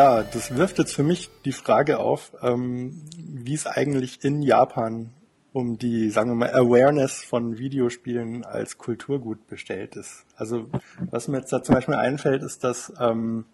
[0.08, 5.10] Ja, das wirft jetzt für mich die Frage auf, ähm, wie es eigentlich in Japan
[5.52, 10.24] um die, sagen wir mal, Awareness von Videospielen als Kulturgut bestellt ist.
[10.34, 10.66] Also
[11.10, 13.44] was mir jetzt da zum Beispiel einfällt, ist, dass ähm,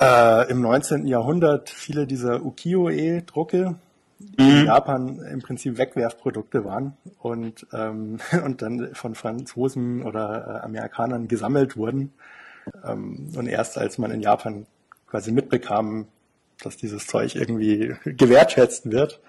[0.00, 1.06] äh, im 19.
[1.08, 3.74] Jahrhundert viele dieser Ukiyo-e-Drucke
[4.18, 4.34] mhm.
[4.38, 11.28] in Japan im Prinzip Wegwerfprodukte waren und, ähm, und dann von Franzosen oder äh, Amerikanern
[11.28, 12.14] gesammelt wurden
[12.82, 14.66] und erst als man in Japan
[15.06, 16.06] quasi mitbekam,
[16.62, 19.20] dass dieses Zeug irgendwie gewertschätzt wird,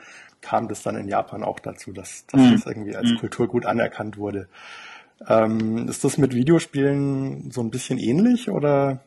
[0.42, 2.52] kam das dann in Japan auch dazu, dass, dass mhm.
[2.54, 3.18] das irgendwie als mhm.
[3.18, 4.48] Kulturgut anerkannt wurde.
[5.28, 9.00] Ähm, ist das mit Videospielen so ein bisschen ähnlich oder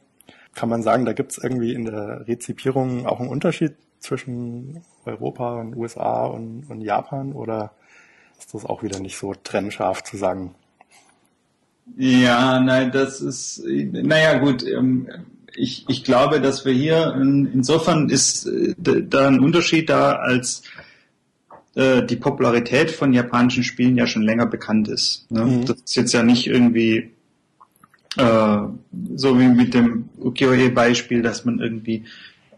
[0.54, 5.60] kann man sagen, da gibt es irgendwie in der Rezipierung auch einen Unterschied zwischen Europa
[5.60, 7.72] und USA und, und Japan oder
[8.38, 10.54] ist das auch wieder nicht so trennscharf zu sagen?
[11.96, 15.08] Ja, nein, das ist, naja, gut, ähm,
[15.58, 20.62] ich, ich glaube, dass wir hier, insofern ist äh, da ein Unterschied da, als
[21.74, 25.30] äh, die Popularität von japanischen Spielen ja schon länger bekannt ist.
[25.30, 25.44] Ne?
[25.44, 25.64] Mhm.
[25.64, 27.10] Das ist jetzt ja nicht irgendwie
[28.16, 28.58] äh,
[29.14, 32.04] so wie mit dem Ukiyo-e-Beispiel, dass man irgendwie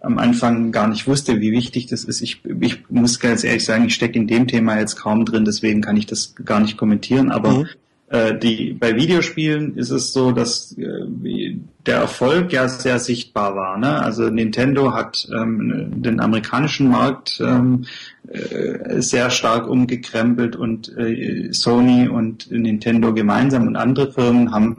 [0.03, 2.23] am Anfang gar nicht wusste, wie wichtig das ist.
[2.23, 5.83] Ich, ich muss ganz ehrlich sagen, ich stecke in dem Thema jetzt kaum drin, deswegen
[5.83, 7.67] kann ich das gar nicht kommentieren, aber mhm
[8.11, 13.79] Äh, die, bei Videospielen ist es so, dass äh, der Erfolg ja sehr sichtbar war.
[13.79, 14.03] Ne?
[14.03, 17.87] Also Nintendo hat ähm, den amerikanischen Markt ähm,
[18.29, 24.79] äh, sehr stark umgekrempelt und äh, Sony und Nintendo gemeinsam und andere Firmen haben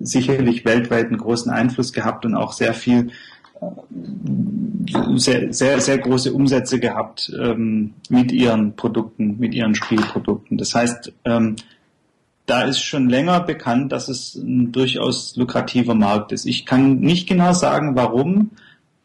[0.00, 3.10] sicherlich weltweit einen großen Einfluss gehabt und auch sehr viel
[3.60, 3.66] äh,
[5.16, 10.56] sehr, sehr, sehr große Umsätze gehabt ähm, mit ihren Produkten, mit ihren Spielprodukten.
[10.56, 11.56] Das heißt, ähm,
[12.50, 16.46] da ist schon länger bekannt, dass es ein durchaus lukrativer Markt ist.
[16.46, 18.50] Ich kann nicht genau sagen, warum,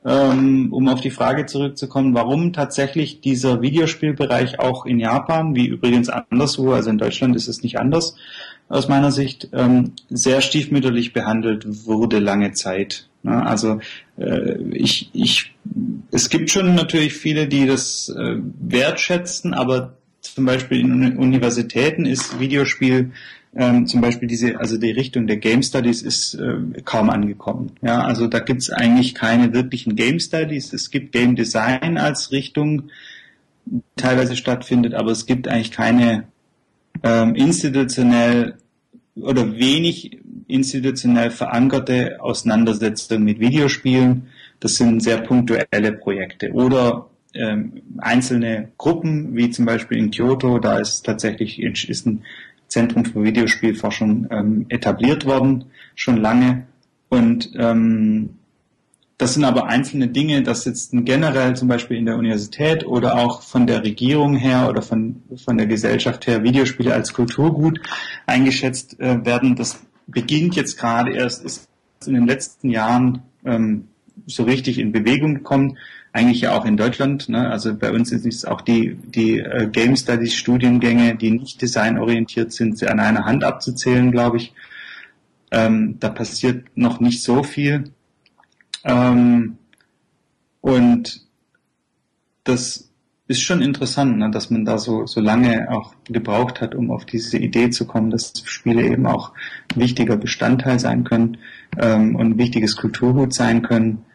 [0.03, 6.09] ähm, um auf die Frage zurückzukommen, warum tatsächlich dieser Videospielbereich auch in Japan, wie übrigens
[6.09, 8.15] anderswo, also in Deutschland ist es nicht anders,
[8.67, 13.07] aus meiner Sicht, ähm, sehr stiefmütterlich behandelt wurde lange Zeit.
[13.21, 13.45] Ne?
[13.45, 13.79] Also
[14.17, 15.53] äh, ich, ich,
[16.09, 19.97] es gibt schon natürlich viele, die das äh, wertschätzen, aber
[20.33, 23.11] zum Beispiel in Universitäten ist Videospiel
[23.55, 27.71] ähm, zum Beispiel diese, also die Richtung der Game Studies ist äh, kaum angekommen.
[27.81, 30.73] Ja, also da gibt es eigentlich keine wirklichen Game Studies.
[30.73, 32.89] Es gibt Game Design als Richtung,
[33.65, 36.25] die teilweise stattfindet, aber es gibt eigentlich keine
[37.01, 38.55] ähm, institutionell
[39.15, 44.27] oder wenig institutionell verankerte Auseinandersetzung mit Videospielen.
[44.59, 46.51] Das sind sehr punktuelle Projekte.
[46.51, 52.23] Oder ähm, einzelne Gruppen, wie zum Beispiel in Kyoto, da ist tatsächlich ist ein
[52.67, 56.65] Zentrum für Videospielforschung ähm, etabliert worden, schon lange.
[57.09, 58.31] Und ähm,
[59.17, 63.41] das sind aber einzelne Dinge, dass jetzt generell zum Beispiel in der Universität oder auch
[63.43, 67.79] von der Regierung her oder von, von der Gesellschaft her Videospiele als Kulturgut
[68.25, 69.55] eingeschätzt äh, werden.
[69.55, 71.69] Das beginnt jetzt gerade erst, ist
[72.05, 73.87] in den letzten Jahren ähm,
[74.27, 75.77] so richtig in Bewegung gekommen
[76.15, 77.27] eigentlich ja auch in Deutschland.
[77.27, 77.49] Ne?
[77.49, 82.53] Also bei uns sind es auch die, die äh, Game Studies Studiengänge, die nicht designorientiert
[82.53, 84.53] sind, an einer Hand abzuzählen, glaube ich.
[85.51, 87.91] Ähm, da passiert noch nicht so viel.
[88.85, 89.57] Ähm,
[90.61, 91.21] und
[92.45, 92.89] das
[93.27, 97.05] ist schon interessant, ne, dass man da so, so lange auch gebraucht hat, um auf
[97.05, 99.33] diese Idee zu kommen, dass Spiele eben auch
[99.73, 101.39] ein wichtiger Bestandteil sein können
[101.77, 104.05] ähm, und ein wichtiges Kulturgut sein können.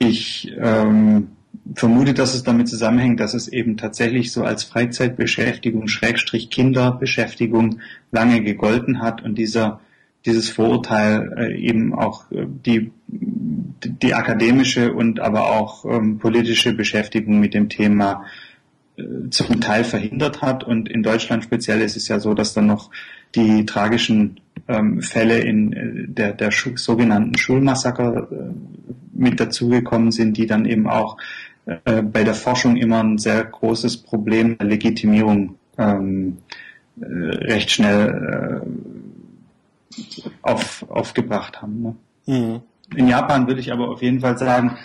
[0.00, 1.28] Ich ähm,
[1.74, 8.42] vermute, dass es damit zusammenhängt, dass es eben tatsächlich so als Freizeitbeschäftigung, Schrägstrich Kinderbeschäftigung lange
[8.42, 9.80] gegolten hat und dieser
[10.26, 17.40] dieses Vorurteil äh, eben auch äh, die, die akademische und aber auch ähm, politische Beschäftigung
[17.40, 18.24] mit dem Thema
[18.96, 20.64] äh, zum Teil verhindert hat.
[20.64, 22.90] Und in Deutschland speziell ist es ja so, dass dann noch
[23.34, 28.36] die tragischen ähm, Fälle in äh, der, der sogenannten Schulmassaker äh,
[29.12, 31.16] mit dazugekommen sind, die dann eben auch
[31.66, 36.38] äh, bei der Forschung immer ein sehr großes Problem der Legitimierung ähm,
[37.00, 38.64] äh, recht schnell
[39.96, 40.00] äh,
[40.42, 41.82] auf, aufgebracht haben.
[41.82, 41.96] Ne?
[42.26, 42.60] Mhm.
[42.96, 44.76] In Japan würde ich aber auf jeden Fall sagen,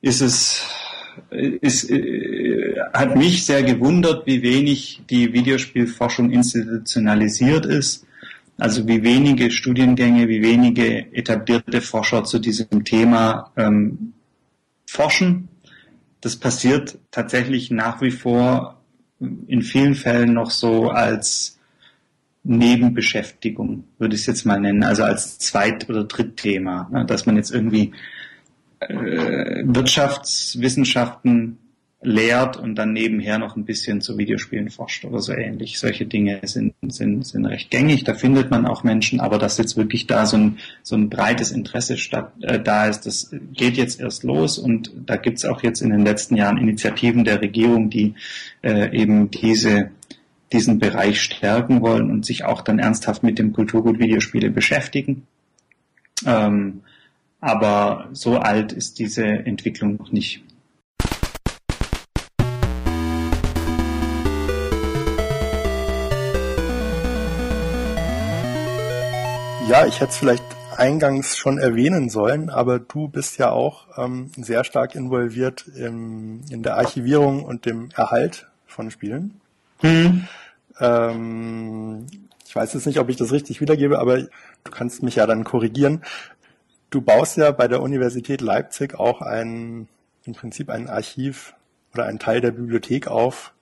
[0.00, 0.66] ist es
[1.30, 8.06] ist, äh, hat mich sehr gewundert, wie wenig die Videospielforschung institutionalisiert ist.
[8.62, 14.12] Also wie wenige Studiengänge, wie wenige etablierte Forscher zu diesem Thema ähm,
[14.86, 15.48] forschen.
[16.20, 18.80] Das passiert tatsächlich nach wie vor
[19.48, 21.58] in vielen Fällen noch so als
[22.44, 27.34] Nebenbeschäftigung, würde ich es jetzt mal nennen, also als Zweit- oder Drittthema, ne, dass man
[27.34, 27.90] jetzt irgendwie
[28.78, 31.58] äh, Wirtschaftswissenschaften
[32.02, 35.78] lehrt und dann nebenher noch ein bisschen zu Videospielen forscht oder so ähnlich.
[35.78, 39.76] Solche Dinge sind, sind, sind recht gängig, da findet man auch Menschen, aber dass jetzt
[39.76, 44.00] wirklich da so ein, so ein breites Interesse statt, äh, da ist, das geht jetzt
[44.00, 48.14] erst los und da gibt's auch jetzt in den letzten Jahren Initiativen der Regierung, die
[48.62, 49.90] äh, eben diese
[50.52, 55.26] diesen Bereich stärken wollen und sich auch dann ernsthaft mit dem Kulturgut Videospiele beschäftigen.
[56.26, 56.82] Ähm,
[57.40, 60.42] aber so alt ist diese Entwicklung noch nicht.
[69.68, 70.44] Ja, ich hätte es vielleicht
[70.76, 76.62] eingangs schon erwähnen sollen, aber du bist ja auch ähm, sehr stark involviert im, in
[76.62, 79.40] der Archivierung und dem Erhalt von Spielen.
[79.82, 80.26] Mhm.
[80.80, 82.06] Ähm,
[82.44, 85.44] ich weiß jetzt nicht, ob ich das richtig wiedergebe, aber du kannst mich ja dann
[85.44, 86.02] korrigieren.
[86.90, 89.88] Du baust ja bei der Universität Leipzig auch ein,
[90.24, 91.54] im Prinzip ein Archiv
[91.94, 93.52] oder einen Teil der Bibliothek auf,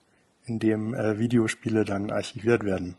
[0.47, 2.97] in dem äh, Videospiele dann archiviert werden.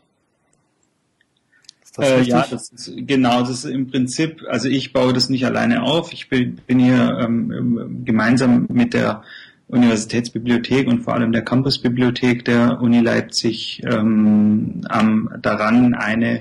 [1.96, 5.46] Das äh, ja, das ist, genau, das ist im Prinzip, also ich baue das nicht
[5.46, 6.14] alleine auf.
[6.14, 9.24] Ich bin, bin hier ähm, gemeinsam mit der
[9.68, 16.40] Universitätsbibliothek und vor allem der Campusbibliothek der Uni Leipzig ähm, am, daran, eine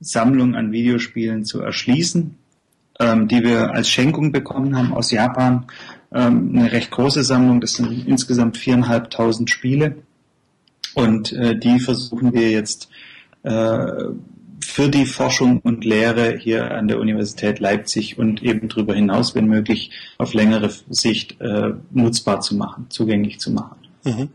[0.00, 2.36] Sammlung an Videospielen zu erschließen,
[3.00, 5.66] ähm, die wir als Schenkung bekommen haben aus Japan.
[6.12, 9.96] Ähm, eine recht große Sammlung, das sind insgesamt viereinhalbtausend Spiele.
[10.94, 12.88] Und äh, die versuchen wir jetzt
[13.42, 13.86] äh,
[14.78, 19.46] für die Forschung und Lehre hier an der Universität Leipzig und eben darüber hinaus, wenn
[19.46, 23.76] möglich, auf längere Sicht äh, nutzbar zu machen, zugänglich zu machen.
[24.04, 24.28] Mhm.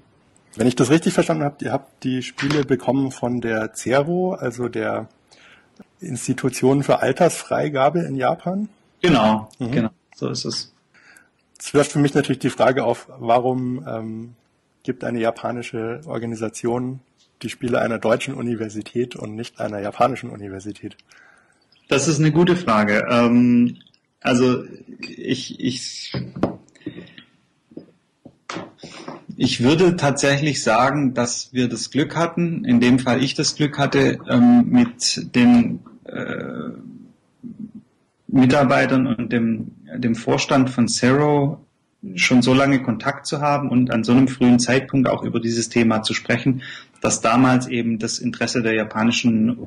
[0.57, 4.67] Wenn ich das richtig verstanden habe, ihr habt die Spiele bekommen von der CERO, also
[4.67, 5.07] der
[6.01, 8.67] Institution für Altersfreigabe in Japan?
[9.01, 9.71] Genau, mhm.
[9.71, 10.73] genau, so ist es.
[11.57, 14.35] Es wirft für mich natürlich die Frage auf, warum ähm,
[14.83, 16.99] gibt eine japanische Organisation
[17.43, 20.95] die Spiele einer deutschen Universität und nicht einer japanischen Universität?
[21.87, 23.05] Das ist eine gute Frage.
[23.09, 23.77] Ähm,
[24.21, 24.63] also
[24.99, 26.13] ich, ich,
[29.35, 33.77] ich würde tatsächlich sagen, dass wir das Glück hatten, in dem Fall ich das Glück
[33.77, 36.69] hatte, ähm, mit den äh,
[38.27, 41.63] Mitarbeitern und dem, dem Vorstand von Zero
[42.15, 45.69] schon so lange Kontakt zu haben und an so einem frühen Zeitpunkt auch über dieses
[45.69, 46.63] Thema zu sprechen,
[47.03, 49.57] dass damals eben das Interesse der japanischen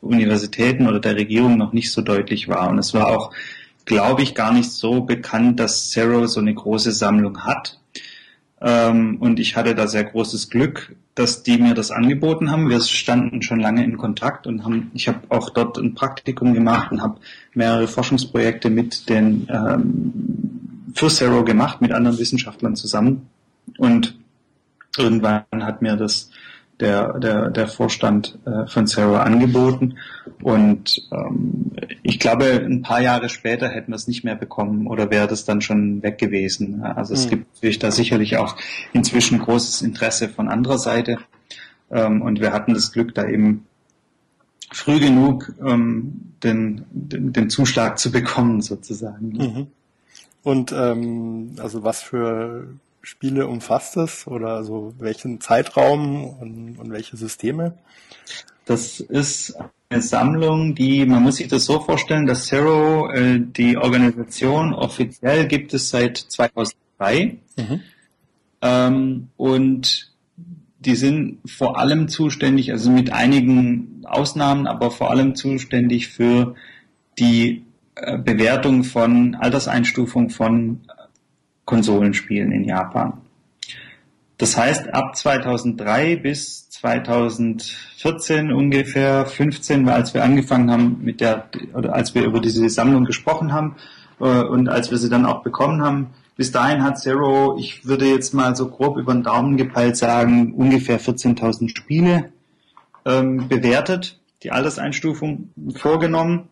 [0.00, 2.70] Universitäten oder der Regierung noch nicht so deutlich war.
[2.70, 3.32] Und es war auch,
[3.84, 7.78] glaube ich, gar nicht so bekannt, dass Zero so eine große Sammlung hat.
[8.62, 12.70] Ähm, und ich hatte da sehr großes Glück, dass die mir das angeboten haben.
[12.70, 16.92] Wir standen schon lange in Kontakt und haben, ich habe auch dort ein Praktikum gemacht
[16.92, 17.20] und habe
[17.52, 23.28] mehrere Forschungsprojekte mit den ähm, für Zero gemacht mit anderen Wissenschaftlern zusammen.
[23.76, 24.18] Und
[24.96, 26.30] irgendwann hat mir das
[26.80, 29.96] der, der, der Vorstand äh, von Zero angeboten.
[30.42, 31.72] Und ähm,
[32.02, 35.44] ich glaube, ein paar Jahre später hätten wir es nicht mehr bekommen oder wäre das
[35.44, 36.82] dann schon weg gewesen.
[36.82, 37.30] Also es mhm.
[37.30, 38.56] gibt natürlich da sicherlich auch
[38.92, 41.18] inzwischen großes Interesse von anderer Seite.
[41.90, 43.66] Ähm, und wir hatten das Glück, da eben
[44.72, 49.28] früh genug ähm, den, den, den Zuschlag zu bekommen, sozusagen.
[49.28, 49.66] Mhm.
[50.42, 52.68] Und ähm, also was für
[53.06, 57.78] Spiele umfasst es oder also welchen Zeitraum und, und welche Systeme?
[58.64, 59.54] Das ist
[59.88, 65.46] eine Sammlung, die, man muss sich das so vorstellen, dass Zero, äh, die Organisation offiziell
[65.46, 67.36] gibt es seit 2003.
[67.56, 67.80] Mhm.
[68.62, 70.12] Ähm, und
[70.80, 76.56] die sind vor allem zuständig, also mit einigen Ausnahmen, aber vor allem zuständig für
[77.20, 77.62] die
[77.94, 80.80] äh, Bewertung von Alterseinstufung von
[81.66, 83.20] Konsolenspielen in Japan.
[84.38, 91.94] Das heißt, ab 2003 bis 2014 ungefähr 15, als wir angefangen haben mit der, oder
[91.94, 93.76] als wir über diese Sammlung gesprochen haben
[94.20, 98.06] äh, und als wir sie dann auch bekommen haben, bis dahin hat Zero, ich würde
[98.06, 102.30] jetzt mal so grob über den Daumen gepeilt sagen, ungefähr 14.000 Spiele
[103.06, 106.48] ähm, bewertet, die Alterseinstufung vorgenommen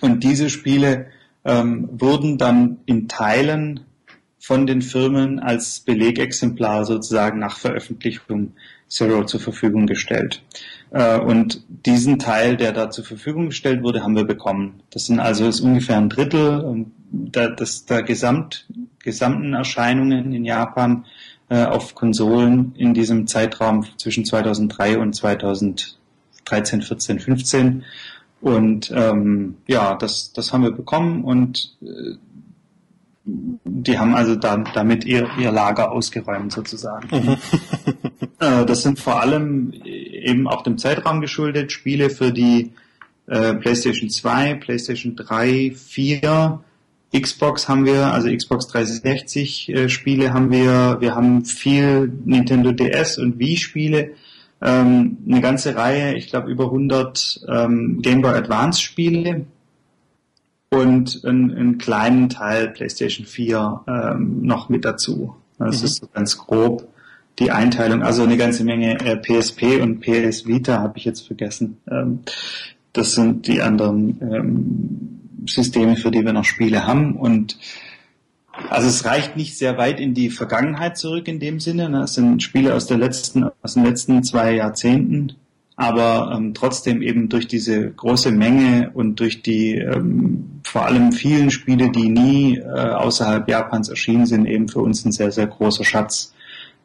[0.00, 1.06] und diese Spiele
[1.44, 3.80] ähm, wurden dann in Teilen
[4.38, 8.52] von den Firmen als Belegexemplar sozusagen nach Veröffentlichung
[8.88, 10.42] Zero zur Verfügung gestellt.
[10.90, 14.82] Äh, und diesen Teil, der da zur Verfügung gestellt wurde, haben wir bekommen.
[14.90, 18.66] Das sind also ist ungefähr ein Drittel der, des, der Gesamt,
[18.98, 21.04] gesamten Erscheinungen in Japan
[21.50, 27.84] äh, auf Konsolen in diesem Zeitraum zwischen 2003 und 2013, 14, 15.
[28.40, 32.16] Und ähm, ja, das, das haben wir bekommen und äh,
[33.64, 37.08] die haben also da, damit ihr, ihr Lager ausgeräumt sozusagen.
[37.10, 37.36] Mhm.
[38.40, 42.72] äh, das sind vor allem eben auch dem Zeitraum geschuldet, Spiele für die
[43.26, 46.60] äh, PlayStation 2, PlayStation 3, 4,
[47.14, 53.18] Xbox haben wir, also Xbox 360 äh, Spiele haben wir, wir haben viel Nintendo DS
[53.18, 54.10] und Wii Spiele
[54.60, 59.46] ähm, eine ganze Reihe, ich glaube über 100 ähm, Game Boy Advance Spiele
[60.70, 65.36] und einen, einen kleinen Teil PlayStation 4 ähm, noch mit dazu.
[65.58, 65.84] Das mhm.
[65.84, 66.88] ist so ganz grob
[67.38, 68.02] die Einteilung.
[68.02, 71.78] Also eine ganze Menge äh, PSP und PS Vita habe ich jetzt vergessen.
[71.90, 72.20] Ähm,
[72.92, 77.58] das sind die anderen ähm, Systeme, für die wir noch Spiele haben und
[78.70, 81.88] also es reicht nicht sehr weit in die Vergangenheit zurück in dem Sinne.
[81.88, 82.02] Ne?
[82.02, 85.34] Es sind Spiele aus der letzten, aus den letzten zwei Jahrzehnten,
[85.78, 91.52] aber ähm, trotzdem eben durch diese große Menge und durch die ähm, vor allem vielen
[91.52, 95.84] Spiele, die nie äh, außerhalb Japans erschienen sind, eben für uns ein sehr, sehr großer
[95.84, 96.34] Schatz,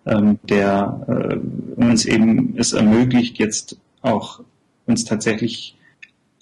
[0.06, 4.42] ähm, der äh, uns eben es ermöglicht, jetzt auch
[4.86, 5.76] uns tatsächlich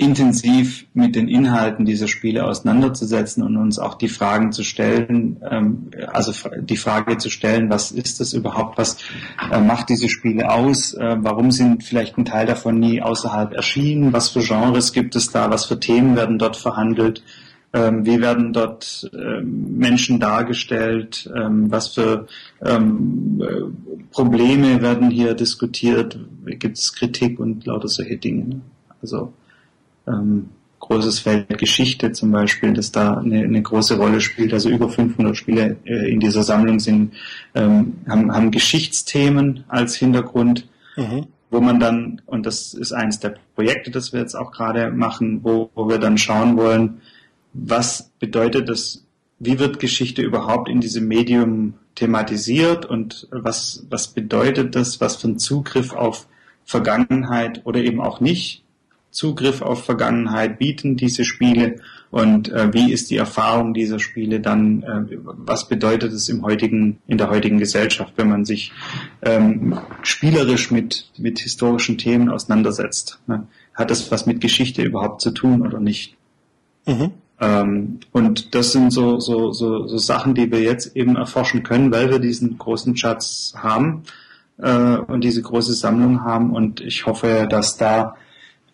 [0.02, 5.91] intensiv mit den Inhalten dieser Spiele auseinanderzusetzen und uns auch die Fragen zu stellen, ähm,
[6.12, 8.97] also die Frage zu stellen, was ist das überhaupt, was
[9.52, 14.12] äh, macht diese Spiele aus, äh, warum sind vielleicht ein Teil davon nie außerhalb erschienen,
[14.12, 17.24] was für Genres gibt es da, was für Themen werden dort verhandelt,
[17.72, 22.26] ähm, wie werden dort ähm, Menschen dargestellt, was für
[22.60, 22.80] äh,
[24.12, 28.62] Probleme werden hier diskutiert, gibt es Kritik und lauter solche Dinge.
[28.99, 29.32] Also
[30.08, 30.49] ähm,
[30.82, 34.54] großes Feld Geschichte zum Beispiel, das da eine, eine große Rolle spielt.
[34.54, 37.14] Also über 500 Spiele äh, in dieser Sammlung sind,
[37.56, 41.28] ähm, haben, haben Geschichtsthemen als Hintergrund, mhm.
[41.49, 45.39] wo man dann, und das ist eines der Projekte, das wir jetzt auch gerade machen,
[45.43, 47.02] wo, wo wir dann schauen wollen,
[47.54, 49.06] was bedeutet das,
[49.39, 55.28] wie wird Geschichte überhaupt in diesem Medium thematisiert und was, was bedeutet das, was für
[55.28, 56.28] einen Zugriff auf
[56.64, 58.61] Vergangenheit oder eben auch nicht
[59.12, 61.76] Zugriff auf Vergangenheit bieten diese Spiele
[62.12, 66.99] und äh, wie ist die Erfahrung dieser Spiele dann, äh, was bedeutet es im heutigen,
[67.07, 68.72] in der heutigen Gesellschaft, wenn man sich
[69.22, 73.20] ähm, spielerisch mit, mit historischen Themen auseinandersetzt.
[73.28, 73.47] Ne?
[73.74, 76.16] Hat das was mit Geschichte überhaupt zu tun oder nicht?
[76.86, 77.12] Mhm.
[77.39, 81.91] Ähm, und das sind so, so, so, so Sachen, die wir jetzt eben erforschen können,
[81.91, 84.03] weil wir diesen großen Schatz haben
[84.57, 88.16] äh, und diese große Sammlung haben und ich hoffe, dass da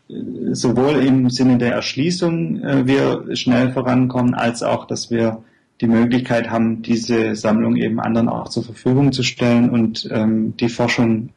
[0.09, 5.43] sowohl im Sinne der Erschließung äh, wir schnell vorankommen, als auch, dass wir
[5.81, 10.69] die Möglichkeit haben, diese Sammlung eben anderen auch zur Verfügung zu stellen und ähm, die
[10.69, 11.29] Forschung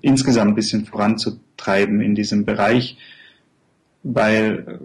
[0.00, 2.96] insgesamt ein bisschen voranzutreiben in diesem Bereich,
[4.02, 4.78] weil äh,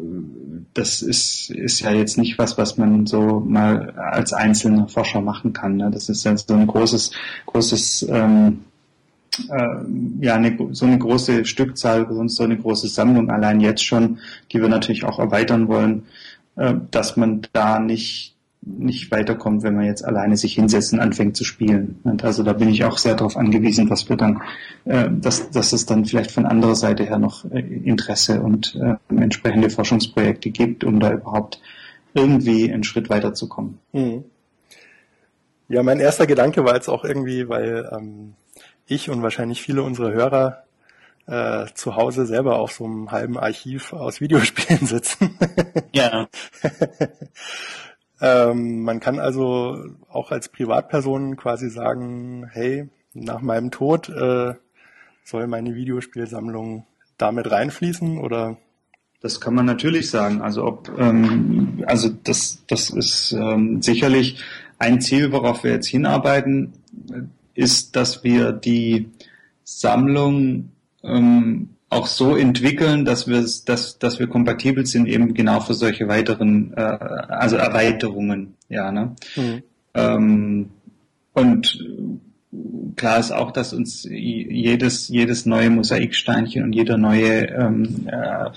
[0.73, 5.53] das ist, ist ja jetzt nicht was, was man so mal als einzelner Forscher machen
[5.53, 5.77] kann.
[5.77, 5.89] Ne?
[5.91, 7.11] Das ist ja so ein großes,
[7.47, 8.72] großes ähm, äh,
[10.19, 14.19] ja eine, so eine große Stückzahl, sonst so eine große Sammlung allein jetzt schon,
[14.51, 16.03] die wir natürlich auch erweitern wollen,
[16.55, 18.33] äh, dass man da nicht
[18.65, 21.99] nicht weiterkommt, wenn man jetzt alleine sich hinsetzt und anfängt zu spielen.
[22.03, 24.41] Und also da bin ich auch sehr darauf angewiesen, dass wir dann,
[24.85, 28.95] äh, dass, dass es dann vielleicht von anderer Seite her noch äh, Interesse und äh,
[29.13, 31.59] entsprechende Forschungsprojekte gibt, um da überhaupt
[32.13, 33.79] irgendwie einen Schritt weiterzukommen.
[33.91, 34.23] Mhm.
[35.67, 38.33] Ja, mein erster Gedanke war jetzt auch irgendwie, weil ähm,
[38.87, 40.63] ich und wahrscheinlich viele unserer Hörer
[41.25, 45.37] äh, zu Hause selber auf so einem halben Archiv aus Videospielen sitzen.
[45.93, 46.27] ja.
[48.21, 49.77] ähm, man kann also
[50.09, 54.53] auch als Privatperson quasi sagen, hey, nach meinem Tod äh,
[55.23, 56.85] soll meine Videospielsammlung
[57.17, 58.57] damit reinfließen oder?
[59.21, 60.41] Das kann man natürlich sagen.
[60.41, 64.43] Also ob ähm, also das das ist ähm, sicherlich
[64.79, 66.73] ein Ziel, worauf wir jetzt hinarbeiten
[67.55, 69.09] ist, dass wir die
[69.63, 70.69] Sammlung
[71.03, 76.07] ähm, auch so entwickeln, dass wir dass, dass wir kompatibel sind eben genau für solche
[76.07, 79.15] weiteren, äh, also Erweiterungen, ja, ne?
[79.35, 79.63] Mhm.
[79.93, 80.69] Ähm,
[81.33, 81.79] und
[82.95, 88.49] klar ist auch, dass uns jedes, jedes neue Mosaiksteinchen und jeder neue ähm, äh,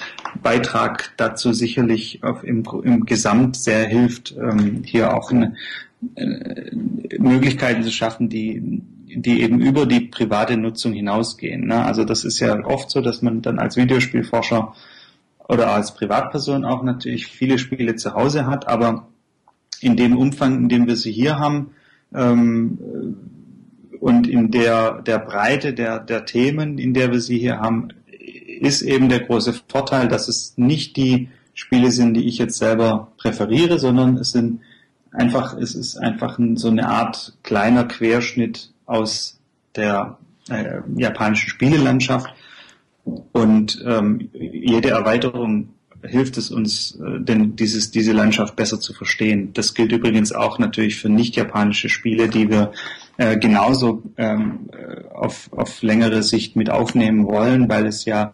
[0.42, 5.54] Beitrag dazu sicherlich auf, im, im Gesamt sehr hilft, ähm, hier auch eine,
[7.18, 8.82] Möglichkeiten zu schaffen, die
[9.16, 11.66] die eben über die private Nutzung hinausgehen.
[11.66, 11.84] Ne?
[11.84, 14.74] Also das ist ja oft so, dass man dann als Videospielforscher
[15.48, 19.08] oder als Privatperson auch natürlich viele Spiele zu Hause hat, aber
[19.80, 21.70] in dem Umfang, in dem wir sie hier haben
[22.14, 22.78] ähm,
[24.00, 27.88] und in der, der Breite der, der Themen, in der wir sie hier haben,
[28.60, 33.12] ist eben der große Vorteil, dass es nicht die Spiele sind, die ich jetzt selber
[33.16, 34.60] präferiere, sondern es sind
[35.16, 39.38] einfach, es ist einfach so eine Art kleiner Querschnitt aus
[39.74, 42.28] der äh, japanischen Spielelandschaft.
[43.32, 45.68] Und ähm, jede Erweiterung
[46.02, 49.52] hilft es uns, äh, denn dieses, diese Landschaft besser zu verstehen.
[49.54, 52.72] Das gilt übrigens auch natürlich für nicht japanische Spiele, die wir
[53.16, 58.32] äh, genauso ähm, äh, auf, auf längere Sicht mit aufnehmen wollen, weil es ja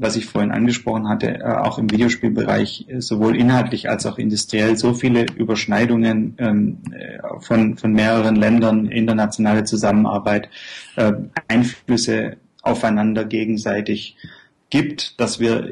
[0.00, 4.76] was ich vorhin angesprochen hatte, äh, auch im Videospielbereich äh, sowohl inhaltlich als auch industriell
[4.76, 10.48] so viele Überschneidungen ähm, äh, von, von mehreren Ländern, internationale Zusammenarbeit,
[11.48, 14.16] Einflüsse aufeinander gegenseitig
[14.68, 15.68] gibt, dass wir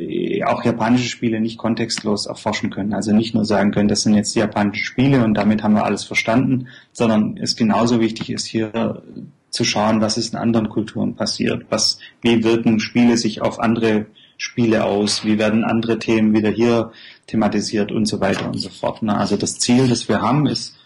[0.47, 2.95] auch japanische Spiele nicht kontextlos erforschen können.
[2.95, 5.85] Also nicht nur sagen können, das sind jetzt die japanischen Spiele und damit haben wir
[5.85, 9.03] alles verstanden, sondern es genauso wichtig ist hier
[9.51, 14.07] zu schauen, was ist in anderen Kulturen passiert, was, wie wirken Spiele sich auf andere
[14.39, 16.93] Spiele aus, wie werden andere Themen wieder hier
[17.26, 19.03] thematisiert und so weiter und so fort.
[19.03, 20.76] Also das Ziel, das wir haben, ist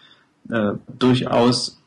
[0.50, 1.78] äh, durchaus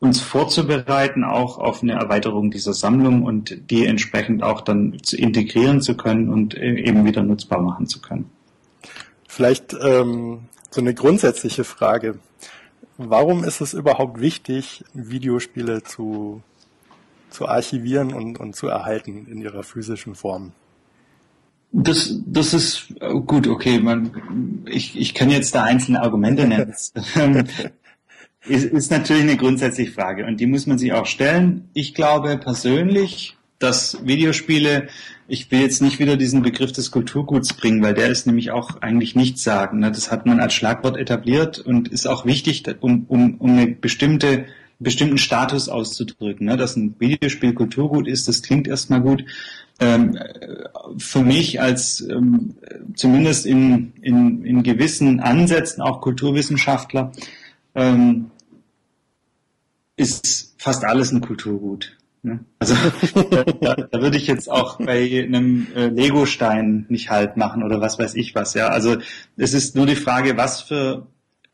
[0.00, 5.80] uns vorzubereiten, auch auf eine Erweiterung dieser Sammlung und die entsprechend auch dann zu integrieren
[5.80, 8.30] zu können und äh, eben wieder nutzbar machen zu können.
[9.26, 10.40] Vielleicht ähm,
[10.70, 12.18] so eine grundsätzliche Frage.
[12.96, 16.42] Warum ist es überhaupt wichtig, Videospiele zu,
[17.30, 20.52] zu archivieren und, und zu erhalten in ihrer physischen Form?
[21.70, 22.94] Das, das ist
[23.26, 23.78] gut, okay.
[23.78, 26.74] Man, ich, ich kann jetzt da einzelne Argumente nennen.
[28.46, 31.68] ist, ist natürlich eine grundsätzliche Frage und die muss man sich auch stellen.
[31.74, 34.88] Ich glaube persönlich, dass Videospiele,
[35.26, 38.80] ich will jetzt nicht wieder diesen Begriff des Kulturguts bringen, weil der ist nämlich auch
[38.80, 39.80] eigentlich nichts sagen.
[39.80, 39.90] Ne?
[39.90, 44.46] Das hat man als Schlagwort etabliert und ist auch wichtig, um, um, um eine bestimmte
[44.78, 46.46] bestimmten Status auszudrücken.
[46.46, 46.56] Ne?
[46.56, 49.24] Dass ein Videospiel Kulturgut ist, das klingt erstmal gut.
[49.80, 50.18] Ähm,
[50.98, 52.56] für mich als ähm,
[52.94, 57.12] zumindest in, in, in gewissen Ansätzen auch Kulturwissenschaftler
[57.74, 58.30] ähm,
[59.96, 61.96] ist fast alles ein Kulturgut.
[62.22, 62.40] Ne?
[62.58, 62.74] Also
[63.60, 67.98] da, da würde ich jetzt auch bei einem äh, Lego-Stein nicht halt machen oder was
[67.98, 68.54] weiß ich was.
[68.54, 68.96] Ja, also
[69.36, 71.06] es ist nur die Frage, was für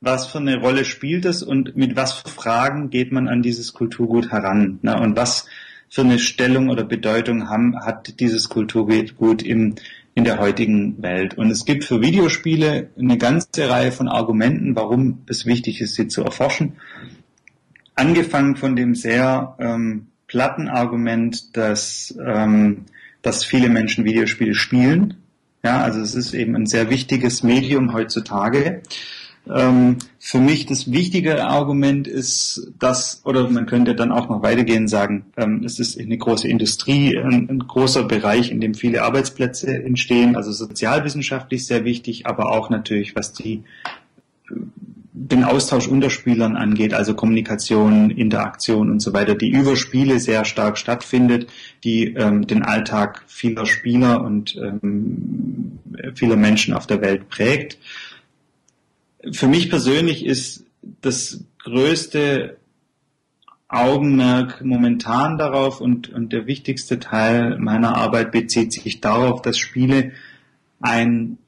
[0.05, 3.72] was für eine Rolle spielt es und mit was für Fragen geht man an dieses
[3.72, 4.78] Kulturgut heran?
[4.82, 4.98] Ne?
[4.98, 5.46] Und was
[5.88, 9.76] für eine Stellung oder Bedeutung haben, hat dieses Kulturgut im,
[10.14, 11.38] in der heutigen Welt?
[11.38, 16.09] Und es gibt für Videospiele eine ganze Reihe von Argumenten, warum es wichtig ist, sie
[16.09, 16.76] zu erforschen.
[17.94, 22.86] Angefangen von dem sehr ähm, platten Argument, dass, ähm,
[23.22, 25.14] dass viele Menschen Videospiele spielen.
[25.62, 28.82] Ja, also es ist eben ein sehr wichtiges Medium heutzutage.
[29.53, 34.88] Ähm, für mich das wichtige Argument ist, dass, oder man könnte dann auch noch weitergehen
[34.88, 39.84] sagen, ähm, es ist eine große Industrie, ein, ein, großer Bereich, in dem viele Arbeitsplätze
[39.84, 43.64] entstehen, also sozialwissenschaftlich sehr wichtig, aber auch natürlich, was die
[45.16, 50.45] den Austausch unter Spielern angeht, also Kommunikation, Interaktion und so weiter, die über Spiele sehr
[50.45, 51.51] stark stattfindet,
[51.84, 55.78] die ähm, den Alltag vieler Spieler und ähm,
[56.14, 57.78] vieler Menschen auf der Welt prägt
[59.33, 60.64] für mich persönlich ist
[61.01, 62.57] das größte
[63.68, 70.12] Augenmerk momentan darauf und, und der wichtigste Teil meiner Arbeit bezieht sich darauf, dass Spiele
[70.81, 71.39] ein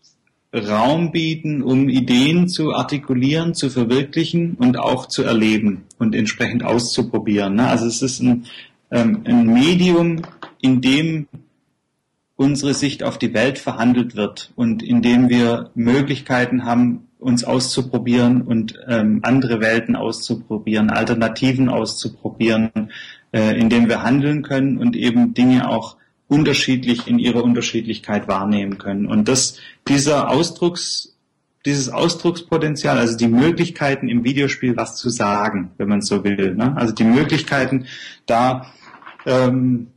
[0.53, 7.57] Raum bieten, um Ideen zu artikulieren, zu verwirklichen und auch zu erleben und entsprechend auszuprobieren.
[7.57, 7.69] Ne?
[7.69, 8.47] Also es ist ein,
[8.91, 10.23] ähm, ein Medium,
[10.61, 11.29] in dem
[12.37, 18.43] unsere Sicht auf die Welt verhandelt wird und in dem wir Möglichkeiten haben, uns auszuprobieren
[18.43, 22.71] und ähm, andere Welten auszuprobieren, Alternativen auszuprobieren,
[23.33, 25.97] äh, indem wir handeln können und eben Dinge auch
[26.29, 29.07] unterschiedlich in ihrer Unterschiedlichkeit wahrnehmen können.
[29.07, 29.59] Und das,
[29.89, 31.17] dieser Ausdrucks,
[31.65, 36.77] dieses Ausdruckspotenzial, also die Möglichkeiten im Videospiel was zu sagen, wenn man so will, ne?
[36.77, 37.87] also die Möglichkeiten
[38.27, 38.67] da
[39.27, 39.89] ähm,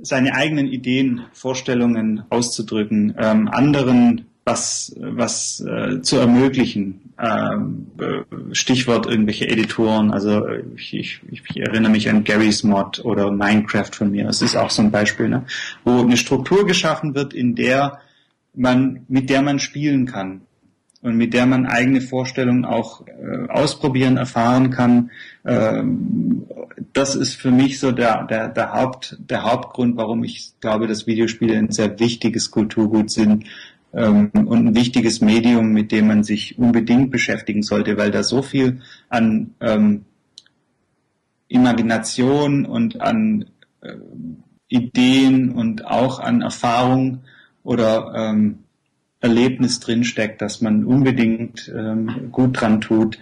[0.00, 7.12] seine eigenen Ideen, Vorstellungen auszudrücken, ähm, anderen was, was äh, zu ermöglichen.
[7.18, 13.32] Ähm, äh, Stichwort irgendwelche Editoren, also ich, ich, ich erinnere mich an Gary's Mod oder
[13.32, 14.24] Minecraft von mir.
[14.24, 15.46] Das ist auch so ein Beispiel, ne?
[15.84, 17.98] wo eine Struktur geschaffen wird, in der
[18.54, 20.42] man, mit der man spielen kann
[21.02, 25.10] und mit der man eigene Vorstellungen auch äh, ausprobieren, erfahren kann.
[25.44, 26.46] Ähm,
[26.92, 31.08] das ist für mich so der, der, der, Haupt, der Hauptgrund, warum ich glaube, dass
[31.08, 33.44] Videospiele ein sehr wichtiges Kulturgut sind,
[33.92, 38.42] ähm, und ein wichtiges Medium, mit dem man sich unbedingt beschäftigen sollte, weil da so
[38.42, 40.04] viel an ähm,
[41.48, 43.46] Imagination und an
[43.80, 43.94] äh,
[44.68, 47.20] Ideen und auch an Erfahrung
[47.62, 48.58] oder ähm,
[49.20, 53.18] Erlebnis drinsteckt, dass man unbedingt ähm, gut dran tut,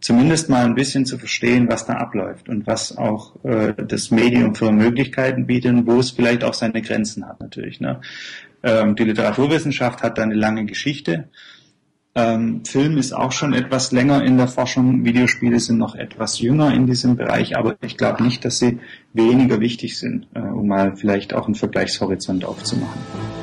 [0.00, 4.54] zumindest mal ein bisschen zu verstehen, was da abläuft und was auch äh, das Medium
[4.54, 7.80] für Möglichkeiten bietet, wo es vielleicht auch seine Grenzen hat natürlich.
[7.80, 8.00] Ne?
[8.62, 11.28] Ähm, die Literaturwissenschaft hat da eine lange Geschichte.
[12.14, 15.04] Ähm, Film ist auch schon etwas länger in der Forschung.
[15.04, 18.80] Videospiele sind noch etwas jünger in diesem Bereich, aber ich glaube nicht, dass sie
[19.12, 23.39] weniger wichtig sind, äh, um mal vielleicht auch einen Vergleichshorizont aufzumachen.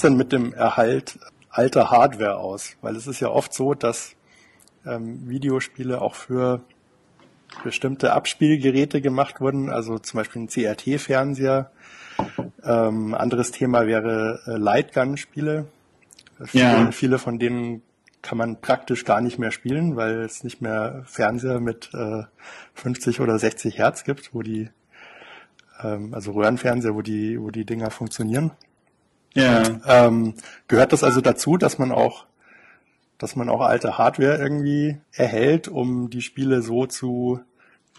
[0.00, 1.18] Sieht's denn mit dem Erhalt
[1.50, 2.76] alter Hardware aus?
[2.80, 4.16] Weil es ist ja oft so, dass
[4.86, 6.62] ähm, Videospiele auch für
[7.64, 11.70] bestimmte Abspielgeräte gemacht wurden, also zum Beispiel ein CRT-Fernseher.
[12.64, 15.66] Ähm, anderes Thema wäre äh, Lightgun-Spiele.
[16.44, 16.90] Viele, ja.
[16.92, 17.82] viele von denen
[18.22, 22.22] kann man praktisch gar nicht mehr spielen, weil es nicht mehr Fernseher mit äh,
[22.74, 24.70] 50 oder 60 Hertz gibt, wo die,
[25.82, 28.52] ähm, also Röhrenfernseher, wo die, wo die Dinger funktionieren.
[29.34, 29.62] Ja.
[29.86, 30.34] Ähm,
[30.68, 32.26] gehört das also dazu, dass man auch,
[33.18, 37.40] dass man auch alte Hardware irgendwie erhält, um die Spiele so zu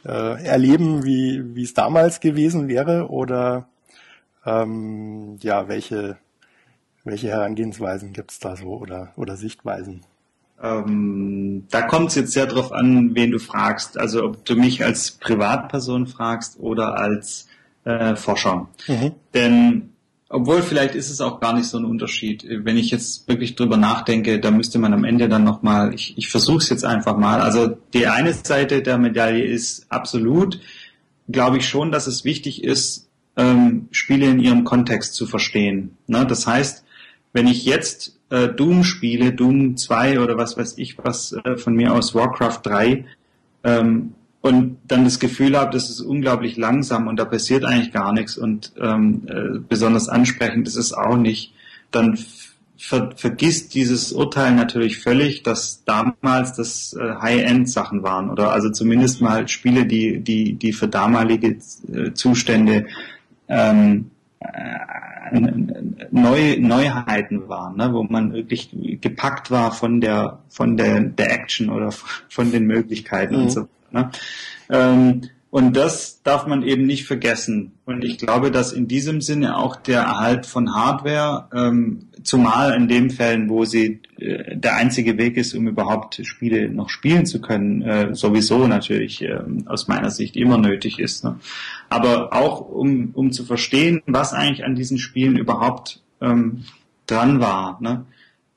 [0.06, 3.10] äh, erleben, wie, wie es damals gewesen wäre?
[3.10, 3.68] Oder
[4.46, 6.18] ähm, ja, welche,
[7.04, 10.02] welche Herangehensweisen gibt es da so oder, oder Sichtweisen?
[10.62, 13.98] Ähm, da kommt es jetzt sehr darauf an, wen du fragst.
[13.98, 17.48] Also ob du mich als Privatperson fragst oder als
[17.84, 18.68] äh, Forscher.
[18.88, 19.14] Mhm.
[19.34, 19.94] Denn
[20.32, 22.46] obwohl vielleicht ist es auch gar nicht so ein Unterschied.
[22.48, 26.30] Wenn ich jetzt wirklich drüber nachdenke, da müsste man am Ende dann nochmal, ich, ich
[26.30, 27.42] versuche es jetzt einfach mal.
[27.42, 30.60] Also die eine Seite der Medaille ist absolut,
[31.28, 35.98] glaube ich schon, dass es wichtig ist, ähm, Spiele in ihrem Kontext zu verstehen.
[36.08, 36.26] Ne?
[36.26, 36.86] Das heißt,
[37.34, 41.76] wenn ich jetzt äh, Doom spiele, Doom 2 oder was weiß ich was äh, von
[41.76, 43.06] mir aus Warcraft 3,
[43.64, 48.12] ähm, und dann das Gefühl habe, das ist unglaublich langsam und da passiert eigentlich gar
[48.12, 48.38] nichts.
[48.38, 51.54] Und ähm, äh, besonders ansprechend ist es auch nicht,
[51.92, 52.18] dann
[52.78, 58.52] ver vergisst dieses Urteil natürlich völlig, dass damals das äh, High-End-Sachen waren oder?
[58.52, 61.58] Also zumindest mal Spiele, die die die für damalige
[61.94, 62.88] äh, Zustände
[63.48, 68.70] ähm, äh, neue Neuheiten waren, ne, wo man wirklich
[69.00, 71.92] gepackt war von der von der der Action oder
[72.28, 73.42] von den Möglichkeiten mhm.
[73.44, 74.10] und so Ne?
[74.70, 75.22] Ähm,
[75.52, 77.74] und das darf man eben nicht vergessen.
[77.86, 82.88] Und ich glaube, dass in diesem Sinne auch der Erhalt von Hardware, ähm, zumal in
[82.88, 87.42] den Fällen, wo sie äh, der einzige Weg ist, um überhaupt Spiele noch spielen zu
[87.42, 91.26] können, äh, sowieso natürlich äh, aus meiner Sicht immer nötig ist.
[91.26, 91.38] Ne?
[91.90, 96.64] Aber auch um, um zu verstehen, was eigentlich an diesen Spielen überhaupt ähm,
[97.08, 97.78] dran war.
[97.82, 98.06] Ne?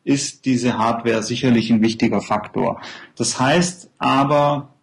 [0.04, 2.80] ist diese Hardware sicherlich ein wichtiger Faktor.
[3.16, 4.73] Das heißt aber,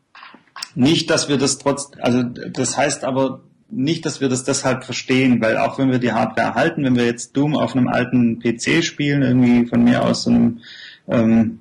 [0.76, 5.42] nicht, dass wir das trotz, also das heißt aber nicht, dass wir das deshalb verstehen,
[5.42, 8.84] weil auch wenn wir die Hardware erhalten, wenn wir jetzt Doom auf einem alten PC
[8.84, 10.60] spielen, irgendwie von mir aus so einem
[11.08, 11.60] ähm,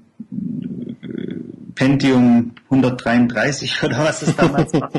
[1.74, 4.90] Pentium 133 oder was es damals war,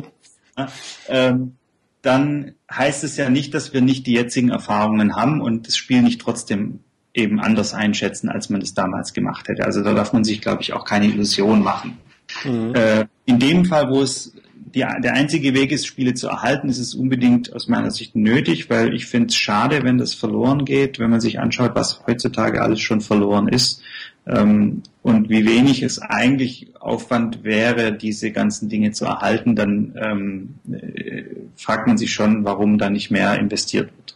[1.09, 1.53] ähm,
[2.01, 6.01] dann heißt es ja nicht, dass wir nicht die jetzigen Erfahrungen haben und das Spiel
[6.01, 6.79] nicht trotzdem
[7.13, 9.65] eben anders einschätzen, als man es damals gemacht hätte.
[9.65, 11.97] Also da darf man sich, glaube ich, auch keine Illusion machen.
[12.45, 12.73] Mhm.
[12.73, 16.79] Äh, in dem Fall, wo es die, der einzige Weg ist, Spiele zu erhalten, ist
[16.79, 20.99] es unbedingt aus meiner Sicht nötig, weil ich finde es schade, wenn das verloren geht,
[20.99, 23.81] wenn man sich anschaut, was heutzutage alles schon verloren ist
[24.27, 30.55] ähm, und wie wenig es eigentlich Aufwand wäre, diese ganzen Dinge zu erhalten, dann ähm,
[30.71, 31.23] äh,
[31.55, 34.15] fragt man sich schon, warum da nicht mehr investiert wird.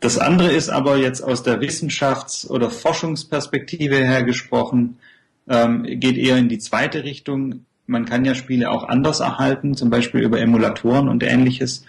[0.00, 4.98] Das andere ist aber jetzt aus der Wissenschafts- oder Forschungsperspektive her gesprochen,
[5.48, 7.66] ähm, geht eher in die zweite Richtung.
[7.92, 11.84] Man kann ja Spiele auch anders erhalten, zum Beispiel über Emulatoren und ähnliches,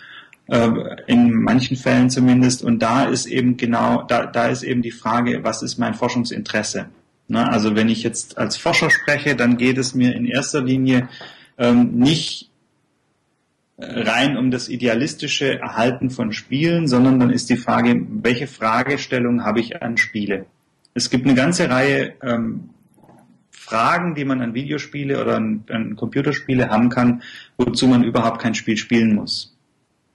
[0.47, 0.69] äh,
[1.07, 2.63] in manchen Fällen zumindest.
[2.63, 6.87] Und da ist eben genau, da, da ist eben die Frage, was ist mein Forschungsinteresse?
[7.29, 7.49] Ne?
[7.49, 11.07] Also wenn ich jetzt als Forscher spreche, dann geht es mir in erster Linie
[11.57, 12.49] ähm, nicht
[13.77, 19.61] rein um das idealistische Erhalten von Spielen, sondern dann ist die Frage, welche Fragestellung habe
[19.61, 20.45] ich an Spiele?
[20.93, 22.69] Es gibt eine ganze Reihe ähm,
[23.63, 27.23] Fragen, die man an Videospiele oder an, an Computerspiele haben kann,
[27.57, 29.55] wozu man überhaupt kein Spiel spielen muss.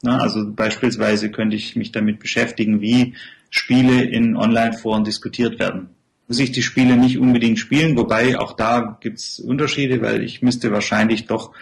[0.02, 3.14] Na, also beispielsweise könnte ich mich damit beschäftigen, wie
[3.48, 5.88] Spiele in Online-Foren diskutiert werden.
[6.28, 10.70] Muss ich die Spiele nicht unbedingt spielen, wobei auch da gibt's Unterschiede, weil ich müsste
[10.70, 11.52] wahrscheinlich doch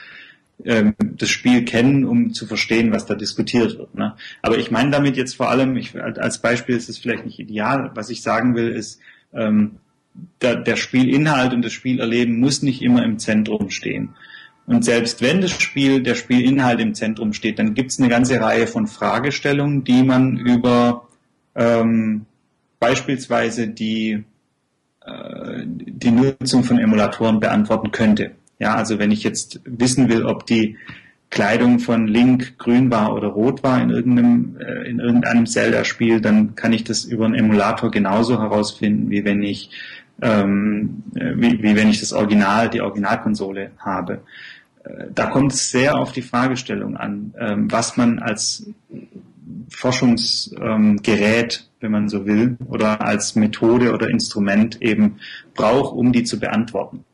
[0.64, 3.94] ähm, das Spiel kennen, um zu verstehen, was da diskutiert wird.
[3.94, 4.16] Ne?
[4.42, 7.92] Aber ich meine damit jetzt vor allem, ich, als Beispiel ist es vielleicht nicht ideal,
[7.94, 8.98] was ich sagen will, ist,
[9.32, 9.76] ähm,
[10.40, 14.10] der, der Spielinhalt und das Spielerleben muss nicht immer im Zentrum stehen.
[14.66, 18.40] Und selbst wenn das Spiel, der Spielinhalt im Zentrum steht, dann gibt es eine ganze
[18.40, 21.06] Reihe von Fragestellungen, die man über
[21.54, 22.26] ähm,
[22.80, 24.24] beispielsweise die,
[25.04, 28.32] äh, die Nutzung von Emulatoren beantworten könnte.
[28.58, 30.76] Ja, also wenn ich jetzt wissen will, ob die
[31.30, 36.54] Kleidung von Link grün war oder rot war in irgendeinem, äh, in irgendeinem Zelda-Spiel, dann
[36.54, 39.70] kann ich das über einen Emulator genauso herausfinden, wie wenn ich
[40.22, 44.22] ähm, wie, wie wenn ich das Original, die Originalkonsole habe.
[44.84, 48.66] Äh, da kommt es sehr auf die Fragestellung an, ähm, was man als
[49.68, 55.18] Forschungsgerät, wenn man so will, oder als Methode oder Instrument eben
[55.54, 57.04] braucht, um die zu beantworten.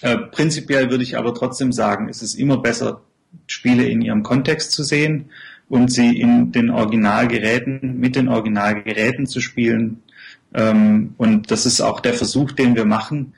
[0.00, 3.00] Äh, prinzipiell würde ich aber trotzdem sagen, es ist immer besser,
[3.46, 5.26] Spiele in ihrem Kontext zu sehen
[5.68, 10.02] und sie in den Originalgeräten, mit den Originalgeräten zu spielen.
[10.54, 13.34] Ähm, und das ist auch der Versuch, den wir machen.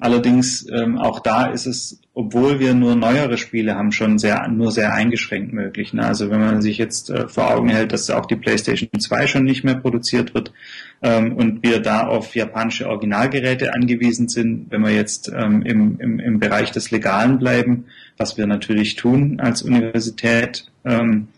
[0.00, 4.72] Allerdings ähm, auch da ist es, obwohl wir nur neuere Spiele haben, schon sehr nur
[4.72, 5.92] sehr eingeschränkt möglich.
[5.92, 6.06] Ne?
[6.06, 9.44] Also wenn man sich jetzt äh, vor Augen hält, dass auch die PlayStation 2 schon
[9.44, 10.54] nicht mehr produziert wird
[11.02, 16.18] ähm, und wir da auf japanische Originalgeräte angewiesen sind, wenn wir jetzt ähm, im, im,
[16.18, 17.84] im Bereich des Legalen bleiben,
[18.16, 21.28] was wir natürlich tun als Universität, ähm,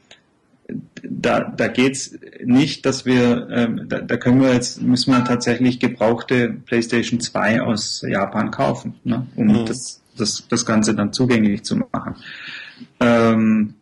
[1.02, 5.80] da, da geht's nicht, dass wir, ähm, da, da können wir jetzt, müssen wir tatsächlich
[5.80, 9.66] gebrauchte PlayStation 2 aus Japan kaufen, ne, um mhm.
[9.66, 12.16] das, das, das Ganze dann zugänglich zu machen.
[13.00, 13.74] Ähm,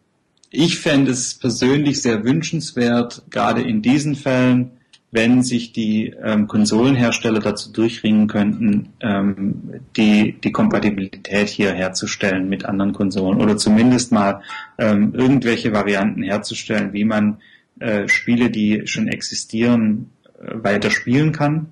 [0.50, 4.72] ich fände es persönlich sehr wünschenswert, gerade in diesen Fällen,
[5.12, 12.64] wenn sich die ähm, Konsolenhersteller dazu durchringen könnten, ähm, die, die Kompatibilität hier herzustellen mit
[12.64, 14.42] anderen Konsolen oder zumindest mal
[14.78, 17.38] ähm, irgendwelche Varianten herzustellen, wie man
[17.80, 21.66] äh, Spiele, die schon existieren, äh, weiter spielen kann.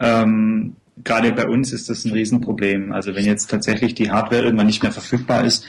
[0.00, 2.92] Ähm, Gerade bei uns ist das ein Riesenproblem.
[2.92, 5.66] Also wenn jetzt tatsächlich die Hardware irgendwann nicht mehr verfügbar ist,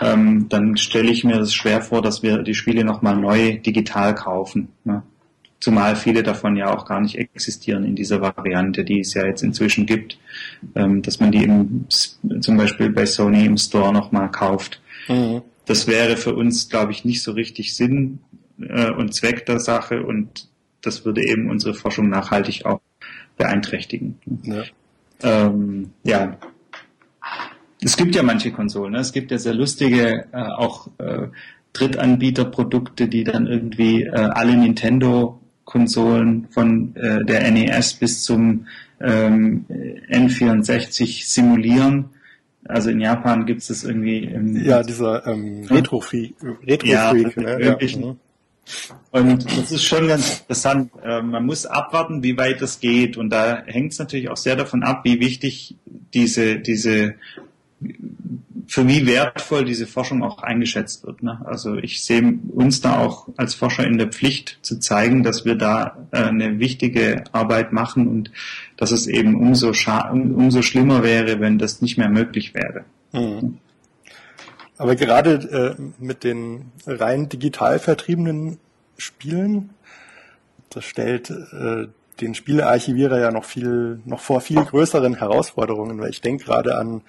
[0.00, 4.14] ähm, dann stelle ich mir das schwer vor, dass wir die Spiele nochmal neu digital
[4.14, 4.68] kaufen.
[4.84, 5.02] Ne?
[5.60, 9.42] Zumal viele davon ja auch gar nicht existieren in dieser Variante, die es ja jetzt
[9.42, 10.18] inzwischen gibt,
[10.74, 14.80] ähm, dass man die im, zum Beispiel bei Sony im Store nochmal kauft.
[15.08, 15.42] Mhm.
[15.66, 18.20] Das wäre für uns, glaube ich, nicht so richtig Sinn
[18.58, 20.48] äh, und Zweck der Sache und
[20.80, 22.80] das würde eben unsere Forschung nachhaltig auch
[23.36, 24.18] beeinträchtigen.
[24.42, 24.62] Ja.
[25.22, 26.38] Ähm, ja.
[27.82, 29.00] Es gibt ja manche Konsolen, ne?
[29.00, 31.28] es gibt ja sehr lustige, äh, auch äh,
[31.72, 35.39] Drittanbieterprodukte, die dann irgendwie äh, alle Nintendo
[35.70, 38.66] Konsolen von äh, der NES bis zum
[39.00, 39.64] ähm,
[40.10, 42.06] N64 simulieren.
[42.64, 46.34] Also in Japan gibt es das irgendwie im Ja, dieser ähm, Retro-Freak.
[46.66, 47.58] Retro ja, ne?
[47.60, 48.16] ja.
[49.12, 50.90] Und das ist schon ganz interessant.
[51.04, 53.16] Äh, man muss abwarten, wie weit das geht.
[53.16, 55.76] Und da hängt es natürlich auch sehr davon ab, wie wichtig
[56.12, 57.14] diese, diese
[58.70, 61.24] für wie wertvoll diese Forschung auch eingeschätzt wird.
[61.24, 61.40] Ne?
[61.44, 65.56] Also ich sehe uns da auch als Forscher in der Pflicht zu zeigen, dass wir
[65.56, 68.30] da äh, eine wichtige Arbeit machen und
[68.76, 69.72] dass es eben umso,
[70.12, 72.84] umso schlimmer wäre, wenn das nicht mehr möglich wäre.
[73.10, 73.58] Mhm.
[74.78, 78.58] Aber gerade äh, mit den rein digital vertriebenen
[78.96, 79.70] Spielen,
[80.68, 81.88] das stellt äh,
[82.20, 87.02] den Spielearchivierer ja noch viel, noch vor viel größeren Herausforderungen, weil ich denke gerade an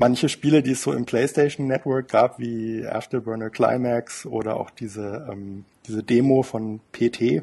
[0.00, 5.28] manche Spiele, die es so im PlayStation Network gab, wie Afterburner Climax oder auch diese,
[5.30, 7.42] ähm, diese Demo von PT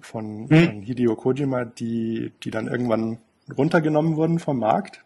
[0.00, 0.66] von, hm.
[0.66, 3.18] von Hideo Kojima, die, die dann irgendwann
[3.56, 5.04] runtergenommen wurden vom Markt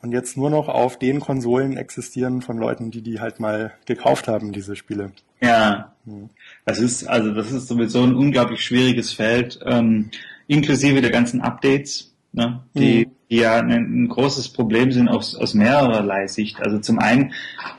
[0.00, 4.28] und jetzt nur noch auf den Konsolen existieren von Leuten, die die halt mal gekauft
[4.28, 5.10] haben, diese Spiele.
[5.40, 6.30] Ja, hm.
[6.64, 10.10] das ist also das ist sowieso ein unglaublich schwieriges Feld, ähm,
[10.46, 15.34] inklusive der ganzen Updates, ne, die hm die ja ein, ein, großes Problem sind aus,
[15.34, 16.60] aus mehrerlei Sicht.
[16.60, 17.32] Also zum einen,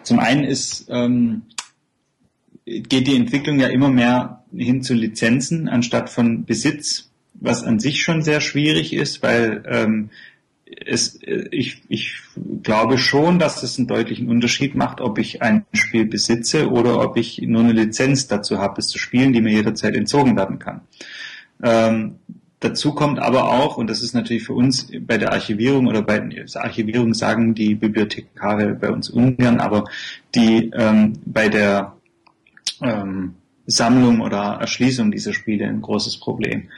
[0.03, 1.43] zum einen ist, ähm,
[2.65, 8.01] geht die Entwicklung ja immer mehr hin zu Lizenzen anstatt von Besitz, was an sich
[8.01, 10.09] schon sehr schwierig ist, weil ähm,
[10.85, 11.19] es,
[11.51, 12.19] ich, ich
[12.63, 17.17] glaube schon, dass es einen deutlichen Unterschied macht, ob ich ein Spiel besitze oder ob
[17.17, 20.81] ich nur eine Lizenz dazu habe, es zu spielen, die mir jederzeit entzogen werden kann.
[21.63, 22.15] Ähm,
[22.59, 26.19] Dazu kommt aber auch, und das ist natürlich für uns bei der Archivierung oder bei
[26.19, 29.85] der Archivierung sagen die Bibliothekare bei uns ungern, aber
[30.33, 31.95] die ähm, bei der
[32.81, 33.35] ähm,
[33.67, 36.69] Sammlung oder Erschließung dieser Spiele ein großes Problem.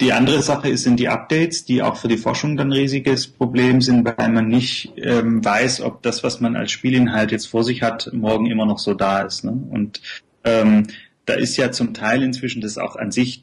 [0.00, 3.80] Die andere Sache ist, sind die Updates, die auch für die Forschung dann riesiges Problem
[3.80, 7.82] sind, weil man nicht ähm, weiß, ob das, was man als Spielinhalt jetzt vor sich
[7.82, 9.44] hat, morgen immer noch so da ist.
[9.44, 9.52] Ne?
[9.70, 10.00] Und
[10.44, 10.88] ähm,
[11.24, 13.42] da ist ja zum Teil inzwischen das auch an sich,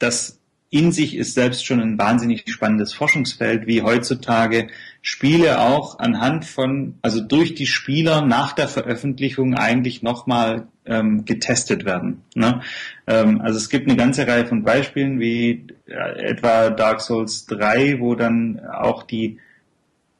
[0.00, 0.39] das
[0.70, 4.68] in sich ist selbst schon ein wahnsinnig spannendes Forschungsfeld, wie heutzutage
[5.02, 11.84] Spiele auch anhand von, also durch die Spieler nach der Veröffentlichung eigentlich nochmal ähm, getestet
[11.84, 12.22] werden.
[12.36, 12.60] Ne?
[13.08, 17.98] Ähm, also es gibt eine ganze Reihe von Beispielen wie äh, etwa Dark Souls 3,
[17.98, 19.38] wo dann auch die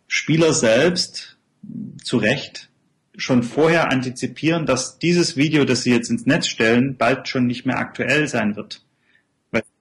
[0.08, 1.38] Spieler selbst
[2.02, 2.70] zu Recht
[3.16, 7.66] schon vorher antizipieren, dass dieses Video, das sie jetzt ins Netz stellen, bald schon nicht
[7.66, 8.82] mehr aktuell sein wird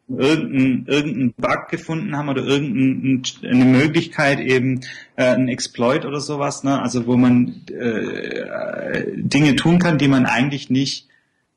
[0.09, 4.81] irgendeinen irgendein Bug gefunden haben oder irgendeine Möglichkeit eben
[5.15, 6.81] äh, ein Exploit oder sowas, ne?
[6.81, 11.07] also wo man äh, Dinge tun kann, die man eigentlich nicht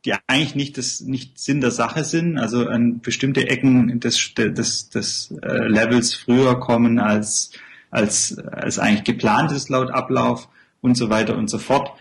[0.04, 4.90] die eigentlich nicht das nicht Sinn der Sache sind, also an bestimmte Ecken des, des,
[4.90, 7.52] des äh, Levels früher kommen als
[7.90, 10.48] als als eigentlich geplant ist laut Ablauf
[10.80, 11.92] und so weiter und so fort.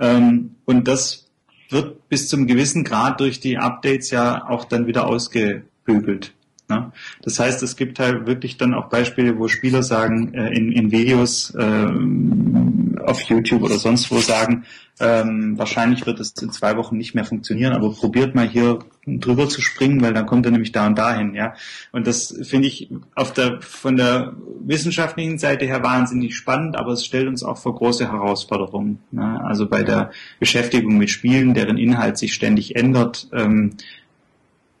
[0.00, 1.28] Ähm, und das
[1.70, 5.06] wird bis zum gewissen Grad durch die Updates ja auch dann wieder
[5.84, 6.32] ausgebügelt.
[6.68, 6.92] Ne?
[7.22, 10.90] Das heißt, es gibt halt wirklich dann auch Beispiele, wo Spieler sagen, äh, in, in
[10.90, 14.64] Videos äh, auf YouTube oder sonst wo sagen,
[14.98, 19.48] ähm, wahrscheinlich wird es in zwei Wochen nicht mehr funktionieren, aber probiert mal hier drüber
[19.48, 21.54] zu springen, weil dann kommt er nämlich da und dahin, ja.
[21.90, 27.04] Und das finde ich auf der von der wissenschaftlichen Seite her wahnsinnig spannend, aber es
[27.04, 29.00] stellt uns auch vor große Herausforderungen.
[29.10, 29.40] Ne?
[29.44, 33.76] Also bei der Beschäftigung mit Spielen, deren Inhalt sich ständig ändert, ähm,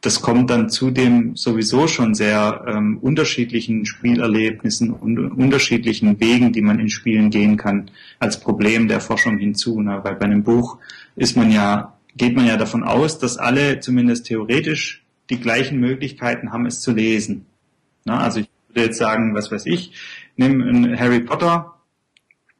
[0.04, 6.60] das kommt dann zu dem sowieso schon sehr ähm, unterschiedlichen Spielerlebnissen und unterschiedlichen Wegen, die
[6.60, 9.80] man in Spielen gehen kann, als Problem der Forschung hinzu.
[9.80, 10.00] Ne?
[10.02, 10.76] Weil bei einem Buch
[11.16, 16.52] ist man ja, geht man ja davon aus, dass alle zumindest theoretisch die gleichen Möglichkeiten
[16.52, 17.46] haben, es zu lesen.
[18.04, 18.12] Ne?
[18.12, 19.92] Also ich würde jetzt sagen, was weiß ich,
[20.36, 21.76] nimm ein Harry Potter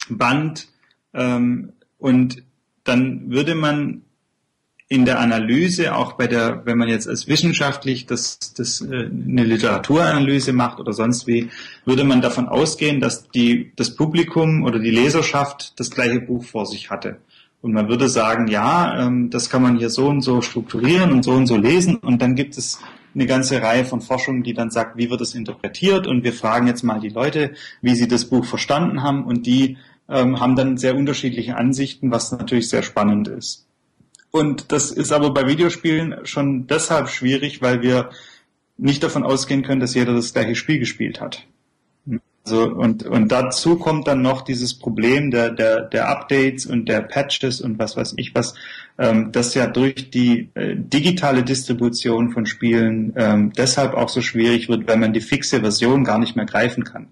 [0.09, 0.69] Band
[1.13, 2.43] ähm, und
[2.85, 4.04] dann würde man
[4.89, 9.45] in der Analyse, auch bei der, wenn man jetzt als wissenschaftlich das, das äh, eine
[9.45, 11.49] Literaturanalyse macht oder sonst wie,
[11.85, 16.67] würde man davon ausgehen, dass die, das Publikum oder die Leserschaft das gleiche Buch vor
[16.67, 17.19] sich hatte.
[17.63, 21.23] Und man würde sagen, ja, ähm, das kann man hier so und so strukturieren und
[21.23, 21.97] so und so lesen.
[21.97, 22.79] Und dann gibt es
[23.15, 26.07] eine ganze Reihe von Forschungen, die dann sagt, wie wird es interpretiert?
[26.07, 29.25] Und wir fragen jetzt mal die Leute, wie sie das Buch verstanden haben.
[29.25, 29.79] Und die
[30.11, 33.67] ähm, haben dann sehr unterschiedliche Ansichten, was natürlich sehr spannend ist.
[34.35, 38.11] Und das ist aber bei Videospielen schon deshalb schwierig, weil wir
[38.77, 41.47] nicht davon ausgehen können, dass jeder das gleiche Spiel gespielt hat.
[42.45, 47.03] Also, und, und dazu kommt dann noch dieses Problem der, der, der Updates und der
[47.03, 48.55] Patches und was weiß ich was,
[48.99, 54.69] ähm, das ja durch die äh, digitale Distribution von Spielen ähm, deshalb auch so schwierig
[54.69, 57.07] wird, weil man die fixe Version gar nicht mehr greifen kann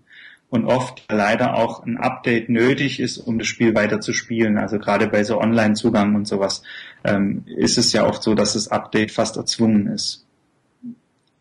[0.52, 4.58] und oft leider auch ein Update nötig ist, um das Spiel weiter zu spielen.
[4.58, 6.62] Also gerade bei so Online-Zugang und sowas
[7.04, 10.26] ähm, ist es ja oft so, dass das Update fast erzwungen ist.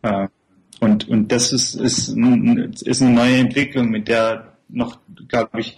[0.02, 0.28] Äh,
[0.80, 4.98] und, und das ist, ist, ist eine neue Entwicklung, mit der noch,
[5.28, 5.76] glaube ich,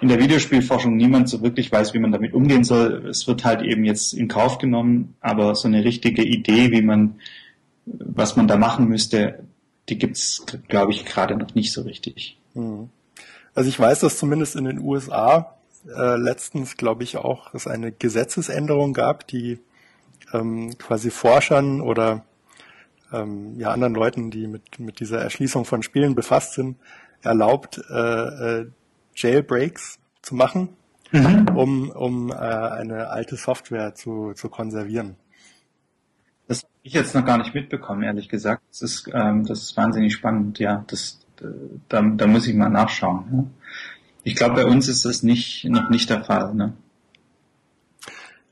[0.00, 3.06] in der Videospielforschung niemand so wirklich weiß, wie man damit umgehen soll.
[3.08, 7.16] Es wird halt eben jetzt in Kauf genommen, aber so eine richtige Idee, wie man,
[7.86, 9.40] was man da machen müsste,
[9.88, 12.36] die gibt's, glaube ich, gerade noch nicht so richtig.
[12.54, 12.90] Hm.
[13.54, 15.55] Also ich weiß, dass zumindest in den USA
[15.94, 19.58] äh, letztens, glaube ich, auch es eine Gesetzesänderung gab, die
[20.32, 22.24] ähm, quasi Forschern oder
[23.12, 26.76] ähm, ja anderen Leuten, die mit mit dieser Erschließung von Spielen befasst sind,
[27.22, 27.94] erlaubt äh,
[28.60, 28.66] äh,
[29.14, 30.70] Jailbreaks zu machen,
[31.12, 31.46] mhm.
[31.54, 35.16] um um äh, eine alte Software zu zu konservieren.
[36.48, 38.62] Das habe ich jetzt noch gar nicht mitbekommen, ehrlich gesagt.
[38.70, 40.58] Das ist ähm, das ist wahnsinnig spannend.
[40.58, 41.20] Ja, das
[41.88, 43.24] da, da muss ich mal nachschauen.
[43.30, 43.50] Ne?
[44.26, 46.52] Ich glaube, bei uns ist das nicht, noch nicht der Fall.
[46.52, 46.72] Ne?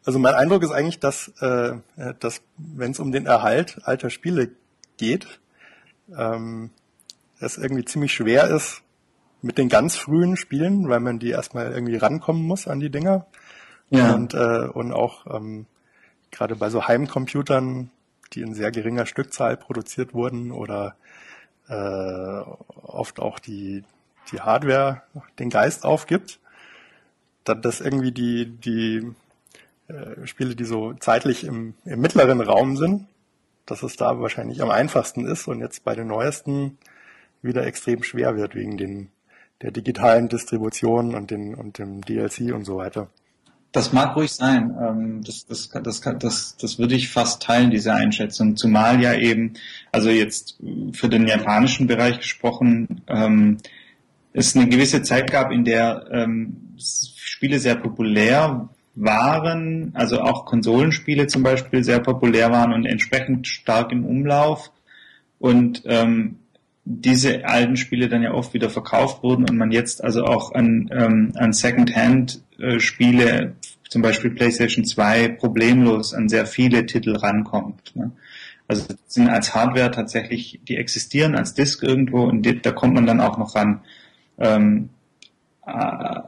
[0.05, 1.73] Also mein Eindruck ist eigentlich, dass, äh,
[2.21, 4.53] dass wenn es um den Erhalt alter Spiele
[4.99, 5.41] geht,
[6.17, 6.71] ähm,
[7.41, 8.83] es irgendwie ziemlich schwer ist
[9.43, 13.27] mit den ganz frühen Spielen, weil man die erstmal irgendwie rankommen muss an die Dinger.
[13.91, 14.15] Ja.
[14.15, 15.67] Und, äh, und auch ähm,
[16.31, 17.91] gerade bei so Heimcomputern,
[18.33, 20.95] die in sehr geringer Stückzahl produziert wurden oder
[21.69, 23.83] äh, oft auch die,
[24.33, 25.03] die Hardware
[25.39, 26.39] den Geist aufgibt,
[27.45, 29.13] dann dass irgendwie die, die
[29.89, 33.07] äh, Spiele, die so zeitlich im, im mittleren Raum sind,
[33.67, 36.79] dass es da wahrscheinlich am einfachsten ist und jetzt bei den neuesten
[37.43, 39.11] wieder extrem schwer wird wegen den
[39.63, 43.09] der digitalen Distribution und den und dem DLC und so weiter.
[43.73, 44.77] Das mag ruhig sein.
[44.81, 48.57] Ähm, das, das, das, das, das würde ich fast teilen, diese Einschätzung.
[48.57, 49.55] Zumal ja eben,
[49.91, 50.59] also jetzt
[50.93, 53.59] für den japanischen Bereich gesprochen, ähm,
[54.35, 61.27] es eine gewisse Zeit gab, in der ähm, Spiele sehr populär waren, also auch Konsolenspiele
[61.27, 64.71] zum Beispiel sehr populär waren und entsprechend stark im Umlauf.
[65.39, 66.37] Und ähm,
[66.85, 70.91] diese alten Spiele dann ja oft wieder verkauft wurden und man jetzt also auch an,
[70.93, 73.55] ähm, an Second-Hand-Spiele
[73.89, 77.95] zum Beispiel PlayStation 2 problemlos an sehr viele Titel rankommt.
[77.95, 78.11] Ne?
[78.67, 83.21] Also sind als Hardware tatsächlich, die existieren als Disk irgendwo und da kommt man dann
[83.21, 83.81] auch noch ran.
[84.39, 84.91] Ähm,
[85.67, 86.21] äh,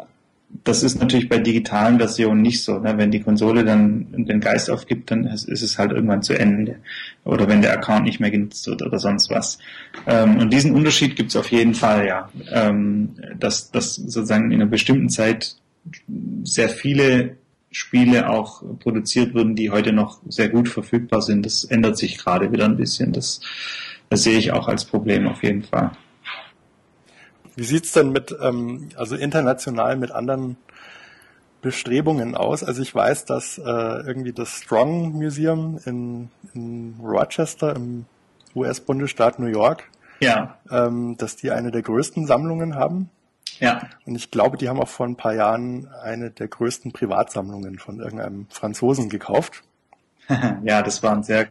[0.65, 2.79] das ist natürlich bei digitalen Versionen nicht so.
[2.79, 2.97] Ne?
[2.97, 6.77] Wenn die Konsole dann den Geist aufgibt, dann ist, es halt irgendwann zu Ende.
[7.25, 9.59] Oder wenn der Account nicht mehr genutzt wird oder sonst was.
[10.07, 12.31] Ähm, und diesen Unterschied gibt es auf jeden Fall, ja.
[12.53, 15.57] Ähm, dass, dass sozusagen in einer bestimmten Zeit
[16.45, 17.37] sehr viele
[17.71, 21.45] Spiele auch produziert wurden, die heute noch sehr gut verfügbar sind.
[21.45, 23.13] Das ändert sich gerade wieder ein bisschen.
[23.13, 23.41] Das,
[24.09, 25.91] das sehe ich auch als Problem auf jeden Fall.
[27.57, 30.59] Wie sieht's denn mit, ähm, also international mit anderen
[31.63, 32.63] Bestrebungen aus?
[32.63, 38.05] Also ich weiß, dass äh, irgendwie das Strong Museum in, in Rochester im
[38.55, 39.85] US-Bundesstaat New York,
[40.21, 40.59] ja.
[40.71, 43.09] ähm, dass die eine der größten Sammlungen haben.
[43.59, 43.89] Ja.
[44.05, 48.01] Und ich glaube, die haben auch vor ein paar Jahren eine der größten Privatsammlungen von
[48.01, 49.63] irgendeinem Franzosen gekauft.
[50.63, 51.49] ja, das war ein sehr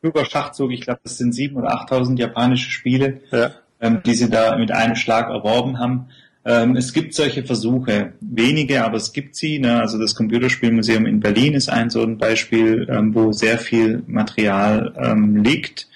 [0.00, 0.72] kluger Schachzug.
[0.72, 3.20] Ich glaube, das sind sieben oder achttausend japanische Spiele.
[3.30, 3.50] Ja
[3.82, 6.06] ähm, die sie da mit einem Schlag erworben haben.
[6.44, 9.58] Ähm, es gibt solche Versuche, wenige, aber es gibt sie.
[9.58, 9.80] Ne?
[9.80, 14.94] Also das Computerspielmuseum in Berlin ist ein so ein Beispiel, ähm, wo sehr viel Material
[14.96, 15.88] ähm, liegt.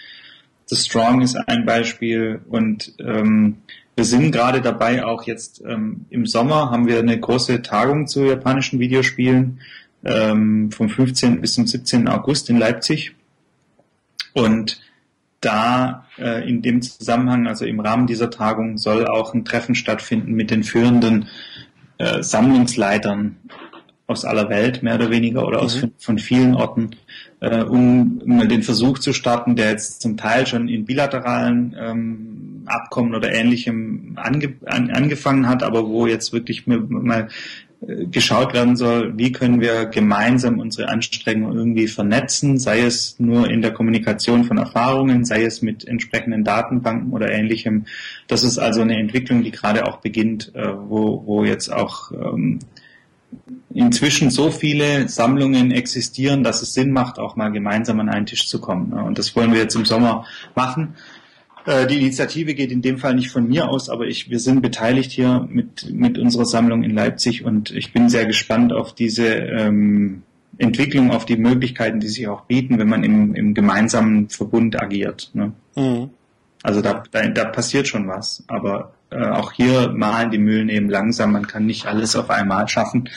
[0.67, 3.59] The Strong ist ein Beispiel und ähm,
[3.95, 8.25] wir sind gerade dabei, auch jetzt ähm, im Sommer haben wir eine große Tagung zu
[8.25, 9.61] japanischen Videospielen
[10.05, 11.41] ähm, vom 15.
[11.41, 12.07] bis zum 17.
[12.09, 13.15] August in Leipzig.
[14.35, 14.81] Und
[15.47, 20.33] da äh, in dem Zusammenhang, also im Rahmen dieser Tagung, soll auch ein Treffen stattfinden
[20.33, 21.29] mit den führenden
[21.99, 23.37] äh, Sammlungsleitern
[24.09, 25.93] aus aller Welt, mehr oder weniger, oder aus mhm.
[25.99, 26.91] von vielen Orten,
[27.41, 32.63] äh, um mal den Versuch zu starten, der jetzt zum Teil schon in bilateralen ähm,
[32.67, 37.29] Abkommen oder ähnlichem ange, an, angefangen hat, aber wo jetzt wirklich mal
[37.81, 43.61] geschaut werden soll, wie können wir gemeinsam unsere Anstrengungen irgendwie vernetzen, sei es nur in
[43.61, 47.85] der Kommunikation von Erfahrungen, sei es mit entsprechenden Datenbanken oder ähnlichem.
[48.29, 52.61] Das ist also eine Entwicklung, die gerade auch beginnt, äh, wo, wo jetzt auch ähm,
[53.75, 58.49] inzwischen so viele Sammlungen existieren, dass es Sinn macht, auch mal gemeinsam an einen Tisch
[58.49, 58.93] zu kommen.
[58.95, 60.25] Und das wollen wir jetzt im Sommer
[60.55, 60.95] machen.
[61.67, 64.63] Äh, die Initiative geht in dem Fall nicht von mir aus, aber ich, wir sind
[64.63, 69.27] beteiligt hier mit, mit unserer Sammlung in Leipzig und ich bin sehr gespannt auf diese
[69.27, 70.23] ähm,
[70.59, 75.31] Entwicklung, auf die Möglichkeiten, die sich auch bieten, wenn man im, im gemeinsamen Verbund agiert.
[75.35, 75.53] Ne?
[75.75, 76.11] Mhm.
[76.63, 80.89] Also da, da, da passiert schon was, aber äh, auch hier malen die Mühlen eben
[80.89, 81.33] langsam.
[81.33, 83.09] Man kann nicht alles auf einmal schaffen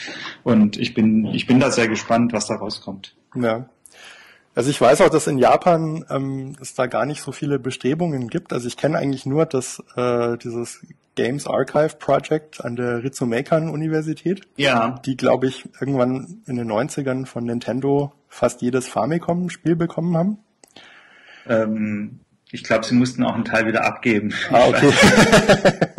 [0.42, 3.14] und ich bin, ich bin da sehr gespannt, was da rauskommt.
[3.34, 3.68] Ja.
[4.60, 8.28] Also ich weiß auch, dass in Japan ähm, es da gar nicht so viele Bestrebungen
[8.28, 8.52] gibt.
[8.52, 10.84] Also ich kenne eigentlich nur das äh, dieses
[11.14, 14.46] Games Archive Project an der Ritsumeikan Universität.
[14.56, 15.00] Ja.
[15.06, 20.38] Die, glaube ich, irgendwann in den 90ern von Nintendo fast jedes Famicom-Spiel bekommen haben.
[21.48, 22.20] Ähm,
[22.52, 24.32] ich glaube, sie mussten auch einen Teil wieder abgeben.
[24.50, 24.92] Ah, okay.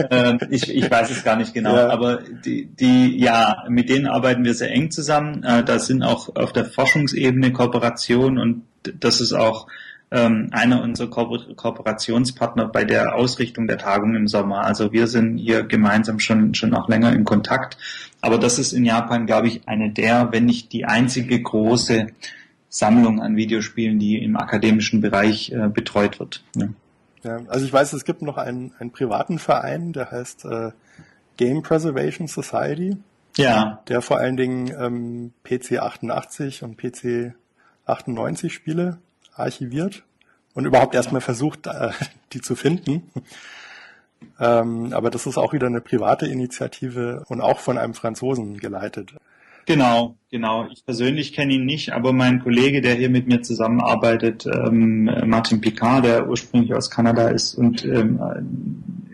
[0.10, 1.76] Ähm, ich, ich weiß es gar nicht genau.
[1.76, 1.90] Ja.
[1.90, 5.44] Aber die, die, ja, mit denen arbeiten wir sehr eng zusammen.
[5.44, 8.64] Äh, da sind auch auf der Forschungsebene Kooperationen und
[9.00, 9.68] das ist auch
[10.12, 14.66] ähm, einer unserer Ko Kooperationspartner bei der Ausrichtung der Tagung im Sommer.
[14.66, 17.78] Also wir sind hier gemeinsam schon, schon auch länger in Kontakt.
[18.20, 22.08] Aber das ist in Japan, glaube ich, eine der, wenn nicht die einzige große
[22.72, 26.42] Sammlung an Videospielen, die im akademischen Bereich äh, betreut wird.
[26.56, 26.70] Ja.
[27.24, 27.42] ja.
[27.48, 30.72] also ich weiß, es gibt noch einen, einen privaten Verein, der heißt äh,
[31.36, 32.96] Game Preservation Society.
[33.36, 33.84] Ja.
[33.90, 37.36] Der vor allen Dingen ähm, PC 88 und PC
[37.86, 39.00] 98 Spiele
[39.36, 40.04] archiviert
[40.54, 41.92] und überhaupt erstmal versucht, äh,
[42.34, 43.12] die zu finden.
[44.40, 49.14] ähm, aber das ist auch wieder eine private Initiative und auch von einem Franzosen geleitet.
[49.72, 50.68] Genau, genau.
[50.70, 55.62] Ich persönlich kenne ihn nicht, aber mein Kollege, der hier mit mir zusammenarbeitet, ähm, Martin
[55.62, 58.20] Picard, der ursprünglich aus Kanada ist und ähm,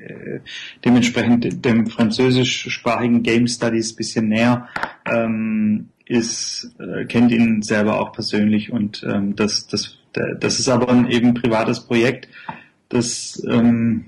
[0.03, 0.39] äh,
[0.83, 4.67] dementsprechend dem französischsprachigen Game Studies bisschen näher
[5.05, 9.99] ähm, ist, äh, kennt ihn selber auch persönlich und ähm, das, das,
[10.39, 12.29] das ist aber ein eben privates Projekt,
[12.89, 14.05] das ähm,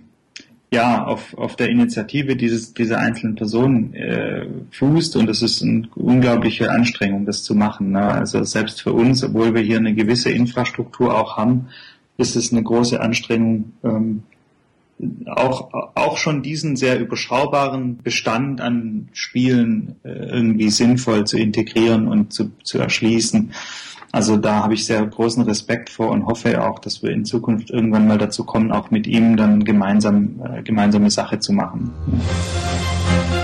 [0.71, 5.87] ja auf, auf der Initiative dieses, dieser einzelnen Personen äh, fußt und es ist eine
[5.95, 7.91] unglaubliche Anstrengung, das zu machen.
[7.91, 8.01] Ne?
[8.01, 11.67] Also selbst für uns, obwohl wir hier eine gewisse Infrastruktur auch haben,
[12.17, 14.23] ist es eine große Anstrengung, ähm,
[15.27, 22.33] auch, auch schon diesen sehr überschaubaren Bestand an Spielen äh, irgendwie sinnvoll zu integrieren und
[22.33, 23.53] zu, zu erschließen.
[24.11, 27.69] Also da habe ich sehr großen Respekt vor und hoffe auch, dass wir in Zukunft
[27.69, 31.93] irgendwann mal dazu kommen, auch mit ihm dann gemeinsam äh, gemeinsame Sache zu machen.
[33.29, 33.38] wird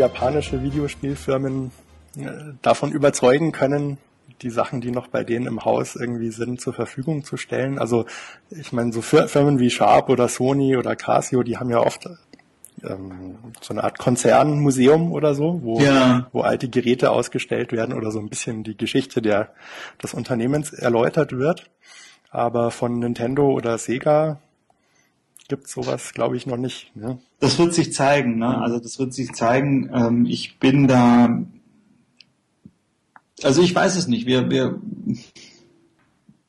[0.00, 1.70] japanische Videospielfirmen
[2.16, 2.22] äh,
[2.62, 3.98] davon überzeugen können,
[4.42, 7.78] die Sachen, die noch bei denen im Haus irgendwie sind, zur Verfügung zu stellen.
[7.78, 8.06] Also
[8.50, 12.08] ich meine, so Firmen wie Sharp oder Sony oder Casio, die haben ja oft
[12.82, 16.28] ähm, so eine Art Konzernmuseum oder so, wo, ja.
[16.32, 19.52] wo alte Geräte ausgestellt werden oder so ein bisschen die Geschichte der,
[20.02, 21.70] des Unternehmens erläutert wird.
[22.30, 24.40] Aber von Nintendo oder Sega
[25.48, 26.94] gibt sowas, glaube ich, noch nicht.
[26.96, 27.18] Ne?
[27.40, 28.38] Das wird sich zeigen.
[28.38, 28.58] Ne?
[28.58, 29.90] Also das wird sich zeigen.
[29.92, 31.42] Ähm, ich bin da
[33.42, 34.26] also ich weiß es nicht.
[34.26, 34.80] Wir, wir,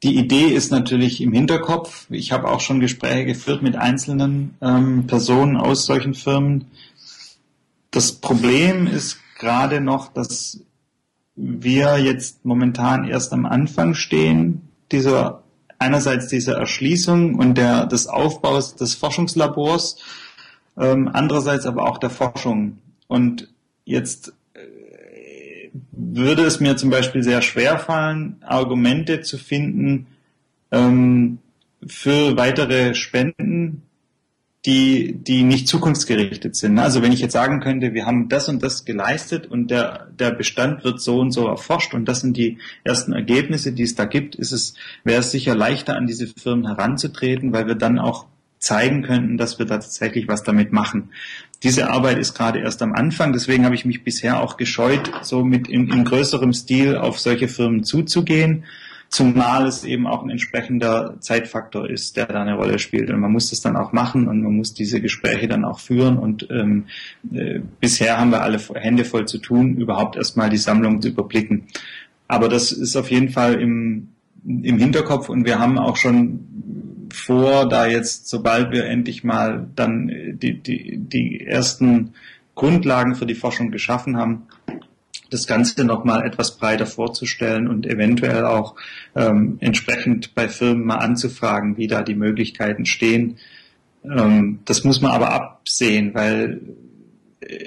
[0.03, 2.07] die Idee ist natürlich im Hinterkopf.
[2.09, 6.65] Ich habe auch schon Gespräche geführt mit einzelnen ähm, Personen aus solchen Firmen.
[7.91, 10.61] Das Problem ist gerade noch, dass
[11.35, 15.43] wir jetzt momentan erst am Anfang stehen, dieser
[15.79, 19.97] einerseits dieser Erschließung und der, des Aufbaus des Forschungslabors,
[20.81, 22.79] ähm, andererseits aber auch der Forschung.
[23.07, 23.47] Und
[23.85, 24.33] jetzt
[25.91, 30.07] würde es mir zum Beispiel sehr schwer fallen, Argumente zu finden
[30.71, 31.39] ähm,
[31.85, 33.83] für weitere Spenden,
[34.65, 36.77] die, die nicht zukunftsgerichtet sind.
[36.77, 40.31] Also wenn ich jetzt sagen könnte, wir haben das und das geleistet und der, der
[40.31, 44.05] Bestand wird so und so erforscht und das sind die ersten Ergebnisse, die es da
[44.05, 48.27] gibt, ist es, wäre es sicher leichter, an diese Firmen heranzutreten, weil wir dann auch
[48.61, 51.09] zeigen könnten, dass wir tatsächlich was damit machen.
[51.63, 55.43] Diese Arbeit ist gerade erst am Anfang, deswegen habe ich mich bisher auch gescheut, so
[55.43, 58.63] mit in, in größerem Stil auf solche Firmen zuzugehen,
[59.09, 63.09] zumal es eben auch ein entsprechender Zeitfaktor ist, der da eine Rolle spielt.
[63.09, 66.17] Und man muss das dann auch machen und man muss diese Gespräche dann auch führen.
[66.17, 66.85] Und ähm,
[67.33, 71.63] äh, bisher haben wir alle Hände voll zu tun, überhaupt erstmal die Sammlung zu überblicken.
[72.27, 74.09] Aber das ist auf jeden Fall im,
[74.45, 76.50] im Hinterkopf und wir haben auch schon
[77.13, 82.13] vor, da jetzt, sobald wir endlich mal dann die, die, die ersten
[82.55, 84.47] Grundlagen für die Forschung geschaffen haben,
[85.29, 88.75] das Ganze nochmal etwas breiter vorzustellen und eventuell auch
[89.15, 93.37] ähm, entsprechend bei Firmen mal anzufragen, wie da die Möglichkeiten stehen.
[94.03, 96.61] Ähm, das muss man aber absehen, weil
[97.39, 97.57] äh,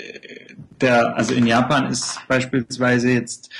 [0.81, 3.51] der, also in Japan ist beispielsweise jetzt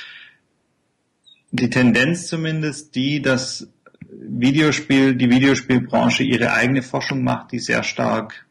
[1.51, 3.67] die Tendenz zumindest die, dass
[4.27, 8.45] Videospiel, die Videospielbranche ihre eigene Forschung macht, die sehr stark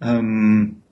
[0.00, 0.82] ähm,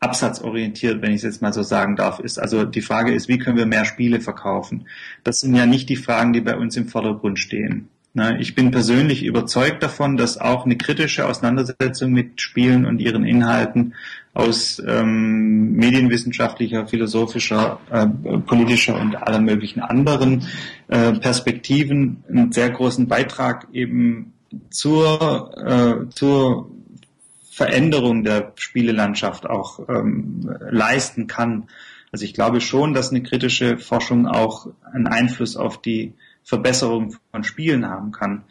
[0.00, 2.38] absatzorientiert, wenn ich es jetzt mal so sagen darf, ist.
[2.38, 4.86] Also die Frage ist, wie können wir mehr Spiele verkaufen?
[5.22, 7.88] Das sind ja nicht die Fragen, die bei uns im Vordergrund stehen.
[8.16, 13.24] Ne, ich bin persönlich überzeugt davon, dass auch eine kritische Auseinandersetzung mit Spielen und ihren
[13.24, 13.94] Inhalten
[14.34, 18.06] aus ähm, medienwissenschaftlicher, philosophischer, äh,
[18.38, 20.46] politischer und aller möglichen anderen
[20.88, 24.32] äh, Perspektiven einen sehr großen Beitrag eben
[24.70, 26.68] zur, äh, zur
[27.48, 31.68] Veränderung der Spielelandschaft auch ähm, leisten kann.
[32.10, 37.42] Also ich glaube schon, dass eine kritische Forschung auch einen Einfluss auf die Verbesserung von
[37.42, 38.44] Spielen haben kann.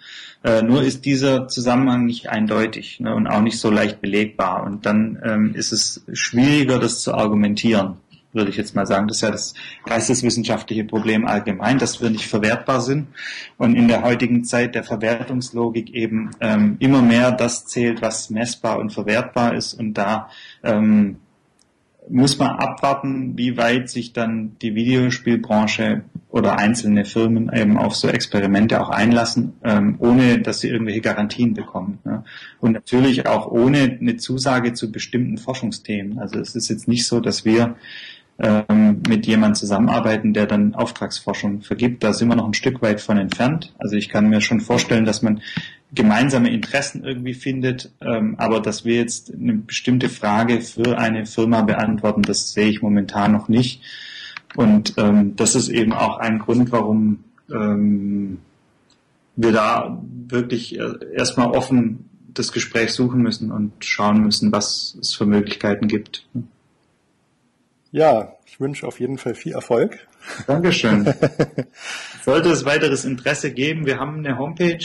[0.44, 4.64] Äh, nur ist dieser Zusammenhang nicht eindeutig ne, und auch nicht so leicht belegbar.
[4.64, 7.98] Und dann ähm, ist es schwieriger, das zu argumentieren,
[8.34, 9.08] würde ich jetzt mal sagen.
[9.08, 9.54] Das ist ja das
[9.86, 13.10] geisteswissenschaftliche Problem allgemein, dass wir nicht verwertbar sind.
[13.58, 18.80] Und in der heutigen Zeit der Verwertungslogik eben ähm, immer mehr das zählt, was messbar
[18.80, 19.76] und verwertbar ist.
[19.76, 20.30] Und da
[20.64, 21.18] ähm,
[22.10, 26.04] muss man abwarten, wie weit sich dann die Videospielbranche
[26.34, 31.54] oder einzelne Firmen eben auf so Experimente auch einlassen, ähm, ohne dass sie irgendwelche Garantien
[31.54, 32.00] bekommen.
[32.04, 32.24] Ne?
[32.60, 36.18] Und natürlich auch ohne eine Zusage zu bestimmten Forschungsthemen.
[36.18, 37.76] Also es ist jetzt nicht so, dass wir
[38.40, 42.04] ähm, mit jemandem zusammenarbeiten, der dann Auftragsforschung vergibt.
[42.04, 43.72] Da sind wir noch ein Stück weit von entfernt.
[43.78, 45.40] Also ich kann mir schon vorstellen, dass man
[45.94, 51.62] gemeinsame Interessen irgendwie findet, ähm, aber dass wir jetzt eine bestimmte Frage für eine Firma
[51.62, 53.84] beantworten, das sehe ich momentan noch nicht.
[54.56, 58.40] Und ähm, das ist eben auch ein Grund, warum ähm,
[59.36, 65.26] wir da wirklich erstmal offen das Gespräch suchen müssen und schauen müssen, was es für
[65.26, 66.28] Möglichkeiten gibt.
[67.92, 70.08] Ja, ich wünsche auf jeden Fall viel Erfolg.
[70.48, 71.14] Dankeschön.
[72.24, 74.84] Sollte es weiteres Interesse geben, wir haben eine Homepage,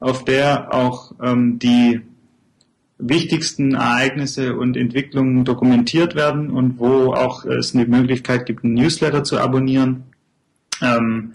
[0.00, 2.02] auf der auch ähm, die
[3.08, 9.24] wichtigsten Ereignisse und Entwicklungen dokumentiert werden und wo auch es eine Möglichkeit gibt, einen Newsletter
[9.24, 10.04] zu abonnieren.
[10.80, 11.34] Ähm,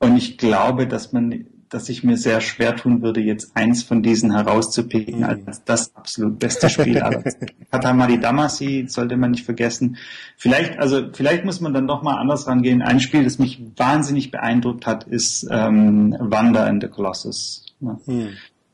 [0.00, 4.02] und ich glaube, dass man dass ich mir sehr schwer tun würde, jetzt eins von
[4.02, 5.24] diesen herauszupicken mhm.
[5.24, 7.22] als das absolut beste Spiel aller
[7.70, 9.96] Katamari Damacy sollte man nicht vergessen.
[10.36, 12.82] Vielleicht, also vielleicht muss man dann doch mal anders rangehen.
[12.82, 17.98] Ein Spiel, das mich wahnsinnig beeindruckt hat, ist ähm, Wanda and the Colossus, ne?
[18.06, 18.28] mhm.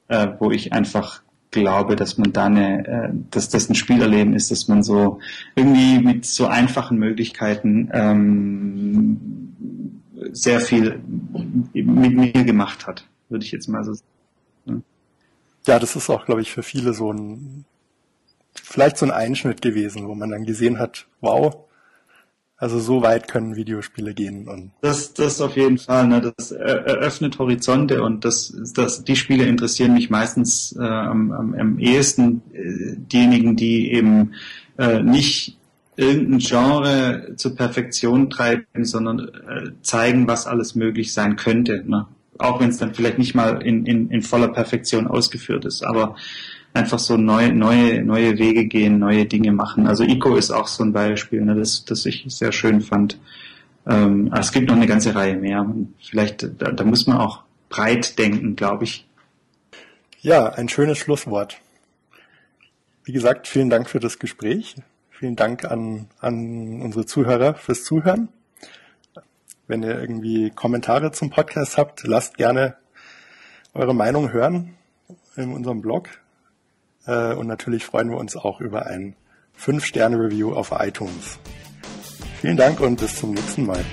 [0.08, 1.22] äh, wo ich einfach
[1.54, 5.20] glaube, dass man da eine, äh, dass das ein Spielerleben ist, dass man so
[5.54, 9.43] irgendwie mit so einfachen Möglichkeiten ähm,
[10.32, 11.00] sehr viel
[11.72, 14.84] mit mir gemacht hat, würde ich jetzt mal so sagen.
[15.66, 17.64] Ja, das ist auch, glaube ich, für viele so ein,
[18.54, 21.64] vielleicht so ein Einschnitt gewesen, wo man dann gesehen hat, wow,
[22.56, 24.48] also so weit können Videospiele gehen.
[24.48, 26.06] Und das, das auf jeden Fall.
[26.06, 26.32] Ne?
[26.36, 31.78] Das eröffnet Horizonte und das, das, die Spiele interessieren mich meistens äh, am, am, am
[31.78, 34.34] ehesten äh, diejenigen, die eben
[34.78, 35.58] äh, nicht
[35.96, 41.82] irgendein Genre zur Perfektion treiben, sondern äh, zeigen, was alles möglich sein könnte.
[41.86, 42.06] Ne?
[42.38, 46.16] Auch wenn es dann vielleicht nicht mal in, in, in voller Perfektion ausgeführt ist, aber
[46.72, 49.86] einfach so neue, neue, neue Wege gehen, neue Dinge machen.
[49.86, 53.18] Also Ico ist auch so ein Beispiel, ne, das, das ich sehr schön fand.
[53.86, 55.66] Ähm, es gibt noch eine ganze Reihe mehr.
[56.00, 59.06] Vielleicht, da, da muss man auch breit denken, glaube ich.
[60.20, 61.58] Ja, ein schönes Schlusswort.
[63.04, 64.74] Wie gesagt, vielen Dank für das Gespräch.
[65.18, 68.28] Vielen Dank an, an unsere Zuhörer fürs Zuhören.
[69.68, 72.76] Wenn ihr irgendwie Kommentare zum Podcast habt, lasst gerne
[73.74, 74.74] eure Meinung hören
[75.36, 76.08] in unserem Blog.
[77.06, 79.14] Äh, und natürlich freuen wir uns auch über ein
[79.58, 81.38] 5-Sterne-Review auf iTunes.
[82.40, 83.84] Vielen Dank und bis zum nächsten Mal.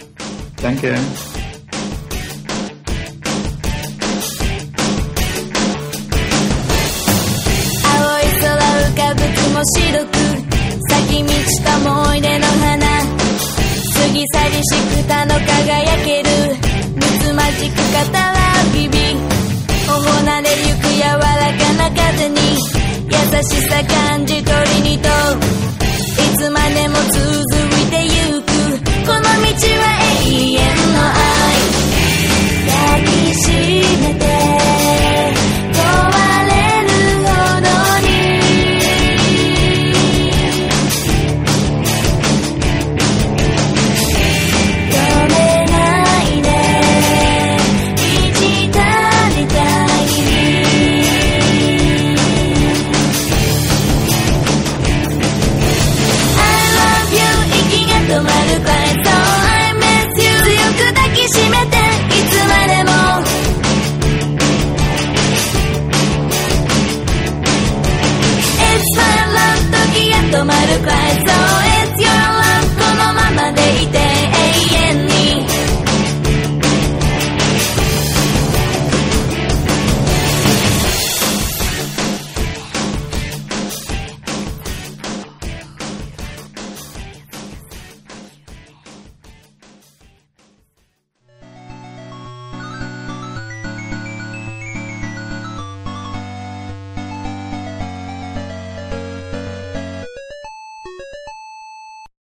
[0.62, 0.98] Danke.
[10.92, 12.78] 咲き満ちた思い出の花。
[12.78, 16.30] 過ぎ去りしくたの輝ける。
[16.96, 19.00] むつまじく語らう日々
[19.88, 22.36] 頬なれゆく柔らかな風に。
[23.08, 24.52] 優しさ感じ取
[24.84, 25.12] りにとい
[26.38, 27.20] つまでも続
[27.80, 28.12] いてゆ
[28.42, 28.48] く。
[29.08, 29.84] この道は
[30.26, 30.60] 永遠
[30.94, 31.24] の愛。
[32.68, 33.46] 抱きし
[34.02, 35.21] めて。